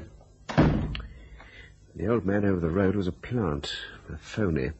The 1.98 2.08
old 2.08 2.26
man 2.26 2.46
over 2.46 2.62
the 2.62 2.70
road 2.70 2.96
was 2.96 3.08
a 3.08 3.12
plant, 3.12 3.74
a 4.08 4.18
phony. 4.18 4.72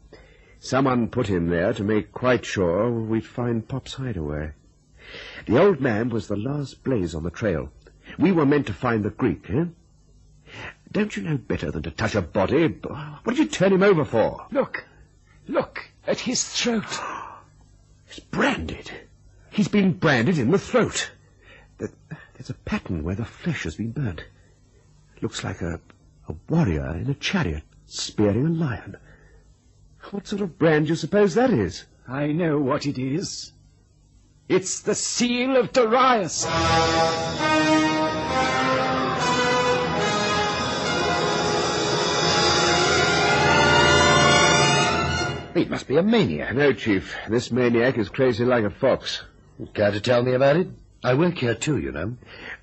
Someone 0.60 1.08
put 1.08 1.28
him 1.28 1.48
there 1.48 1.74
to 1.74 1.84
make 1.84 2.12
quite 2.12 2.46
sure 2.46 2.92
we'd 2.92 3.26
find 3.26 3.68
Pop's 3.68 3.94
hideaway. 3.94 4.52
The 5.46 5.58
old 5.58 5.80
man 5.80 6.10
was 6.10 6.28
the 6.28 6.36
last 6.36 6.84
blaze 6.84 7.16
on 7.16 7.24
the 7.24 7.32
trail. 7.32 7.72
We 8.18 8.32
were 8.32 8.46
meant 8.46 8.68
to 8.68 8.74
find 8.74 9.04
the 9.04 9.10
Greek, 9.10 9.50
eh? 9.50 9.66
Don't 10.92 11.16
you 11.16 11.24
know 11.24 11.38
better 11.38 11.72
than 11.72 11.84
to 11.84 11.92
touch 11.92 12.16
a 12.16 12.22
body? 12.22 12.68
What 12.68 13.36
did 13.36 13.38
you 13.38 13.46
turn 13.48 13.74
him 13.74 13.84
over 13.84 14.04
for? 14.04 14.48
Look. 14.52 14.86
Look 15.48 15.90
at 16.06 16.20
his 16.20 16.44
throat. 16.44 16.86
It's 18.10 18.20
branded. 18.20 18.90
He's 19.52 19.68
been 19.68 19.94
branded 19.94 20.40
in 20.40 20.50
the 20.50 20.58
throat. 20.58 21.12
There's 21.78 22.50
a 22.50 22.56
pattern 22.56 23.04
where 23.04 23.16
the 23.16 23.26
flesh 23.26 23.64
has 23.64 23.76
been 23.76 23.92
burnt. 23.92 24.24
Looks 25.22 25.44
like 25.44 25.62
a, 25.62 25.80
a 26.28 26.36
warrior 26.48 26.96
in 26.96 27.10
a 27.10 27.14
chariot 27.14 27.64
spearing 27.86 28.46
a 28.48 28.50
lion. 28.50 28.98
What 30.12 30.26
sort 30.26 30.42
of 30.42 30.58
brand 30.58 30.88
do 30.88 30.90
you 30.90 30.96
suppose 30.96 31.36
that 31.36 31.52
is? 31.52 31.86
I 32.08 32.28
know 32.32 32.60
what 32.60 32.88
it 32.88 32.98
is. 32.98 33.52
It's 34.48 34.82
the 34.82 34.96
seal 34.96 35.56
of 35.56 35.72
Darius. 35.72 36.46
He 45.54 45.66
must 45.66 45.88
be 45.88 45.98
a 45.98 46.02
maniac. 46.04 46.56
No, 46.56 46.74
Chief. 46.74 47.16
This 47.30 47.52
maniac 47.52 48.00
is 48.00 48.10
crazy 48.10 48.46
like 48.46 48.64
a 48.64 48.72
fox. 48.72 49.22
Care 49.76 49.92
to 49.92 50.00
tell 50.00 50.24
me 50.24 50.34
about 50.34 50.56
it? 50.58 50.70
I 51.04 51.14
work 51.14 51.38
here 51.38 51.54
too, 51.54 51.78
you 51.78 51.92
know. 51.92 52.16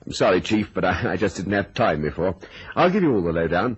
I'm 0.04 0.12
sorry, 0.12 0.40
Chief, 0.40 0.74
but 0.74 0.85
I, 0.85 1.12
I 1.12 1.16
just 1.16 1.37
didn't 1.37 1.52
have 1.52 1.74
time 1.74 2.02
before. 2.02 2.37
I'll 2.74 2.90
give 2.90 3.04
you 3.04 3.14
all 3.14 3.22
the 3.22 3.32
lowdown. 3.32 3.76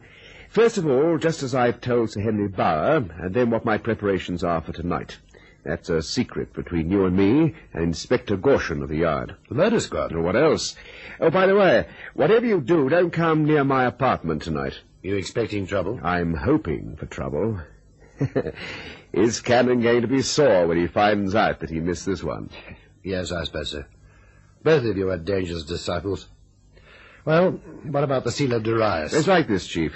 First 0.48 0.78
of 0.78 0.86
all, 0.86 1.18
just 1.18 1.42
as 1.42 1.54
I've 1.54 1.80
told 1.80 2.10
Sir 2.10 2.22
Henry 2.22 2.48
Bauer, 2.48 3.04
and 3.20 3.34
then 3.34 3.50
what 3.50 3.66
my 3.66 3.76
preparations 3.76 4.42
are 4.42 4.62
for 4.62 4.72
tonight. 4.72 5.18
That's 5.62 5.90
a 5.90 6.00
secret 6.00 6.54
between 6.54 6.90
you 6.90 7.04
and 7.04 7.14
me 7.14 7.54
and 7.74 7.84
Inspector 7.84 8.34
Gorshin 8.38 8.82
of 8.82 8.88
the 8.88 8.96
Yard. 8.96 9.36
The 9.50 9.54
murder 9.54 9.80
squad. 9.80 10.14
Or 10.14 10.22
what 10.22 10.36
else? 10.36 10.74
Oh, 11.20 11.28
by 11.30 11.46
the 11.46 11.54
way, 11.54 11.86
whatever 12.14 12.46
you 12.46 12.62
do, 12.62 12.88
don't 12.88 13.10
come 13.10 13.44
near 13.44 13.62
my 13.64 13.84
apartment 13.84 14.42
tonight. 14.42 14.80
You 15.02 15.16
expecting 15.16 15.66
trouble? 15.66 16.00
I'm 16.02 16.32
hoping 16.32 16.96
for 16.96 17.04
trouble. 17.04 17.60
Is 19.12 19.40
Cannon 19.40 19.82
going 19.82 20.02
to 20.02 20.08
be 20.08 20.22
sore 20.22 20.66
when 20.66 20.78
he 20.78 20.86
finds 20.86 21.34
out 21.34 21.60
that 21.60 21.70
he 21.70 21.80
missed 21.80 22.06
this 22.06 22.22
one? 22.22 22.48
Yes, 23.02 23.32
I 23.32 23.44
suppose 23.44 23.72
so. 23.72 23.84
Both 24.62 24.84
of 24.84 24.96
you 24.96 25.10
are 25.10 25.18
dangerous 25.18 25.64
disciples. 25.64 26.26
Well, 27.24 27.52
what 27.82 28.04
about 28.04 28.24
the 28.24 28.32
seal 28.32 28.54
of 28.54 28.62
Darius? 28.62 29.12
It's 29.12 29.28
like 29.28 29.46
this, 29.46 29.66
Chief. 29.66 29.92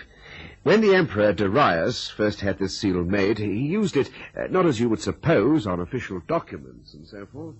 When 0.63 0.81
the 0.81 0.95
Emperor 0.95 1.33
Darius 1.33 2.09
first 2.09 2.41
had 2.41 2.59
this 2.59 2.79
seal 2.79 3.03
made, 3.03 3.39
he 3.39 3.47
used 3.47 3.97
it, 3.97 4.11
uh, 4.37 4.47
not 4.49 4.65
as 4.65 4.79
you 4.79 4.89
would 4.89 5.01
suppose, 5.01 5.67
on 5.67 5.81
official 5.81 6.21
documents 6.29 6.95
and 6.95 7.07
so 7.07 7.27
forth. 7.27 7.57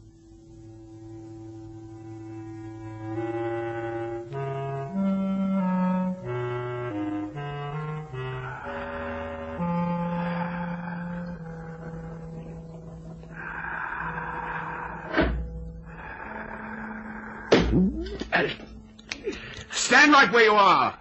Stand 19.71 20.13
right 20.13 20.33
where 20.33 20.45
you 20.45 20.53
are. 20.53 20.99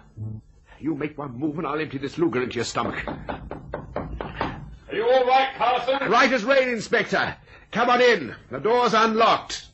You 0.82 0.96
make 0.96 1.16
one 1.16 1.38
move 1.38 1.58
and 1.58 1.66
I'll 1.66 1.78
empty 1.78 1.98
this 1.98 2.18
Luger 2.18 2.42
into 2.42 2.56
your 2.56 2.64
stomach. 2.64 3.06
Are 3.06 4.60
you 4.92 5.08
all 5.08 5.24
right, 5.24 5.54
Carson? 5.56 6.10
Right 6.10 6.32
as 6.32 6.42
rain, 6.42 6.70
Inspector. 6.70 7.36
Come 7.70 7.88
on 7.88 8.00
in. 8.02 8.34
The 8.50 8.58
door's 8.58 8.92
unlocked. 8.92 9.66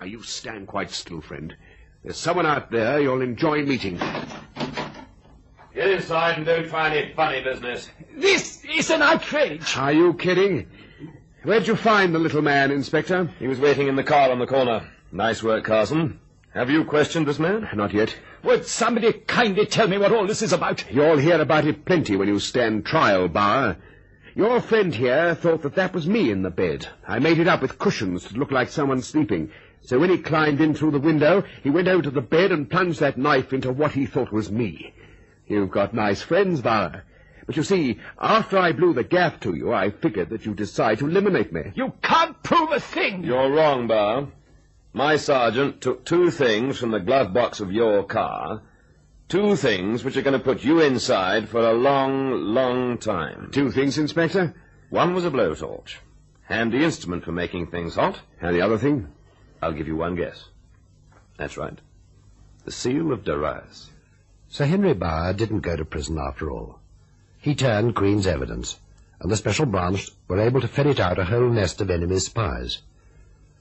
Now 0.00 0.06
you 0.06 0.22
stand 0.22 0.66
quite 0.66 0.90
still, 0.90 1.20
friend. 1.20 1.54
There's 2.02 2.16
someone 2.16 2.46
out 2.46 2.70
there 2.70 2.98
you'll 2.98 3.20
enjoy 3.20 3.62
meeting. 3.66 3.98
Get 5.74 5.90
inside 5.90 6.38
and 6.38 6.46
don't 6.46 6.66
try 6.66 6.96
any 6.96 7.12
funny 7.12 7.42
business. 7.42 7.90
This 8.16 8.64
is 8.64 8.88
an 8.88 9.02
outrage. 9.02 9.76
Are 9.76 9.92
you 9.92 10.14
kidding? 10.14 10.66
Where'd 11.42 11.66
you 11.68 11.76
find 11.76 12.14
the 12.14 12.18
little 12.18 12.40
man, 12.40 12.70
Inspector? 12.70 13.30
He 13.38 13.48
was 13.48 13.60
waiting 13.60 13.86
in 13.88 13.96
the 13.96 14.02
car 14.02 14.30
on 14.30 14.38
the 14.38 14.46
corner. 14.46 14.88
Nice 15.12 15.42
work, 15.42 15.64
Carson. 15.64 16.20
Have 16.54 16.70
you 16.70 16.84
questioned 16.84 17.26
this 17.26 17.38
man? 17.38 17.68
Not 17.74 17.92
yet. 17.92 18.16
Would 18.42 18.64
somebody 18.66 19.12
kindly 19.12 19.66
tell 19.66 19.86
me 19.86 19.98
what 19.98 20.12
all 20.12 20.26
this 20.26 20.40
is 20.40 20.54
about? 20.54 20.90
You'll 20.90 21.18
hear 21.18 21.40
about 21.40 21.66
it 21.66 21.84
plenty 21.84 22.16
when 22.16 22.26
you 22.28 22.38
stand 22.38 22.86
trial, 22.86 23.28
Bauer. 23.28 23.76
Your 24.34 24.60
friend 24.60 24.94
here 24.94 25.34
thought 25.34 25.62
that 25.62 25.74
that 25.74 25.92
was 25.92 26.06
me 26.06 26.30
in 26.30 26.42
the 26.42 26.50
bed. 26.50 26.88
I 27.06 27.18
made 27.18 27.38
it 27.38 27.48
up 27.48 27.60
with 27.60 27.78
cushions 27.78 28.24
to 28.24 28.34
look 28.34 28.50
like 28.50 28.70
someone 28.70 29.02
sleeping. 29.02 29.50
So 29.82 29.98
when 29.98 30.08
he 30.08 30.18
climbed 30.18 30.62
in 30.62 30.74
through 30.74 30.92
the 30.92 30.98
window, 30.98 31.44
he 31.62 31.70
went 31.70 31.88
over 31.88 32.02
to 32.02 32.10
the 32.10 32.22
bed 32.22 32.50
and 32.50 32.70
plunged 32.70 33.00
that 33.00 33.18
knife 33.18 33.52
into 33.52 33.70
what 33.70 33.92
he 33.92 34.06
thought 34.06 34.32
was 34.32 34.50
me. 34.50 34.94
You've 35.46 35.70
got 35.70 35.92
nice 35.92 36.22
friends, 36.22 36.62
Bauer. 36.62 37.04
But 37.46 37.56
you 37.56 37.62
see, 37.62 37.98
after 38.18 38.56
I 38.58 38.72
blew 38.72 38.94
the 38.94 39.04
gaff 39.04 39.40
to 39.40 39.54
you, 39.54 39.72
I 39.72 39.90
figured 39.90 40.30
that 40.30 40.46
you'd 40.46 40.56
decide 40.56 40.98
to 41.00 41.08
eliminate 41.08 41.52
me. 41.52 41.72
You 41.74 41.92
can't 42.02 42.42
prove 42.42 42.72
a 42.72 42.80
thing. 42.80 43.24
You're 43.24 43.50
wrong, 43.50 43.86
Bar. 43.86 44.28
My 44.98 45.14
sergeant 45.16 45.80
took 45.80 46.04
two 46.04 46.32
things 46.32 46.76
from 46.76 46.90
the 46.90 46.98
glove 46.98 47.32
box 47.32 47.60
of 47.60 47.70
your 47.70 48.02
car. 48.02 48.62
Two 49.28 49.54
things 49.54 50.02
which 50.02 50.16
are 50.16 50.22
going 50.22 50.36
to 50.36 50.44
put 50.44 50.64
you 50.64 50.80
inside 50.80 51.48
for 51.48 51.60
a 51.60 51.72
long, 51.72 52.32
long 52.32 52.98
time. 52.98 53.50
Two 53.52 53.70
things, 53.70 53.96
Inspector. 53.96 54.52
One 54.90 55.14
was 55.14 55.24
a 55.24 55.30
blowtorch. 55.30 55.98
Handy 56.46 56.82
instrument 56.82 57.22
for 57.22 57.30
making 57.30 57.68
things 57.68 57.94
hot. 57.94 58.18
And 58.40 58.56
the 58.56 58.62
other 58.62 58.76
thing? 58.76 59.06
I'll 59.62 59.72
give 59.72 59.86
you 59.86 59.94
one 59.94 60.16
guess. 60.16 60.48
That's 61.36 61.56
right. 61.56 61.78
The 62.64 62.72
seal 62.72 63.12
of 63.12 63.22
Darius. 63.22 63.90
Sir 64.48 64.64
Henry 64.64 64.94
Bauer 64.94 65.32
didn't 65.32 65.60
go 65.60 65.76
to 65.76 65.84
prison 65.84 66.18
after 66.18 66.50
all. 66.50 66.80
He 67.38 67.54
turned 67.54 67.94
Queen's 67.94 68.26
evidence, 68.26 68.80
and 69.20 69.30
the 69.30 69.36
special 69.36 69.66
branch 69.66 70.10
were 70.26 70.40
able 70.40 70.60
to 70.60 70.66
ferret 70.66 70.98
out 70.98 71.20
a 71.20 71.24
whole 71.24 71.50
nest 71.50 71.80
of 71.80 71.88
enemy 71.88 72.18
spies. 72.18 72.82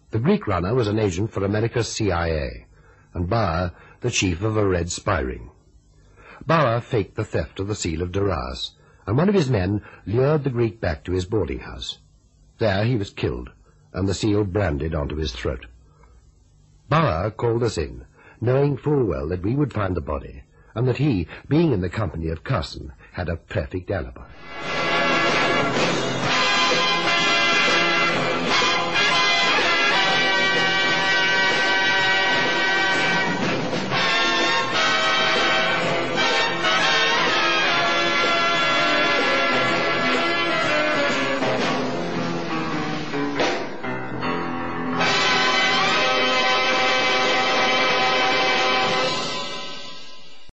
The 0.10 0.20
Greek 0.20 0.48
runner 0.48 0.74
was 0.74 0.88
an 0.88 1.00
agent 1.00 1.32
for 1.32 1.43
America's 1.43 1.91
CIA, 1.91 2.65
and 3.13 3.30
Bauer 3.30 3.74
the 4.00 4.10
chief 4.10 4.41
of 4.41 4.56
a 4.56 4.65
red 4.65 4.89
spy 4.89 5.20
ring. 5.20 5.50
Bauer 6.46 6.80
faked 6.80 7.15
the 7.15 7.26
theft 7.26 7.60
of 7.60 7.67
the 7.67 7.76
seal 7.76 8.02
of 8.02 8.13
Darius, 8.13 8.76
and 9.06 9.17
one 9.17 9.28
of 9.28 9.36
his 9.36 9.50
men 9.50 9.82
lured 10.06 10.46
the 10.46 10.50
Greek 10.50 10.80
back 10.80 11.04
to 11.04 11.12
his 11.12 11.26
boarding 11.26 11.60
house. 11.60 12.00
There 12.58 12.86
he 12.86 12.96
was 12.96 13.10
killed, 13.10 13.50
and 13.91 14.08
the 14.08 14.13
seal 14.13 14.46
branded 14.46 14.96
onto 14.96 15.17
his 15.17 15.34
throat. 15.34 15.65
Bauer 16.88 17.30
called 17.32 17.63
us 17.63 17.78
in, 17.78 18.06
knowing 18.39 18.78
full 18.78 19.04
well 19.04 19.28
that 19.28 19.43
we 19.43 19.56
would 19.56 19.74
find 19.74 19.93
the 19.93 20.02
body, 20.02 20.43
and 20.74 20.88
that 20.88 20.98
he, 20.98 21.28
being 21.50 21.74
in 21.74 21.82
the 21.82 21.89
company 21.89 22.30
of 22.30 22.46
Carson, 22.46 22.93
had 23.12 23.28
a 23.28 23.36
perfect 23.36 23.91
alibi. 23.91 24.26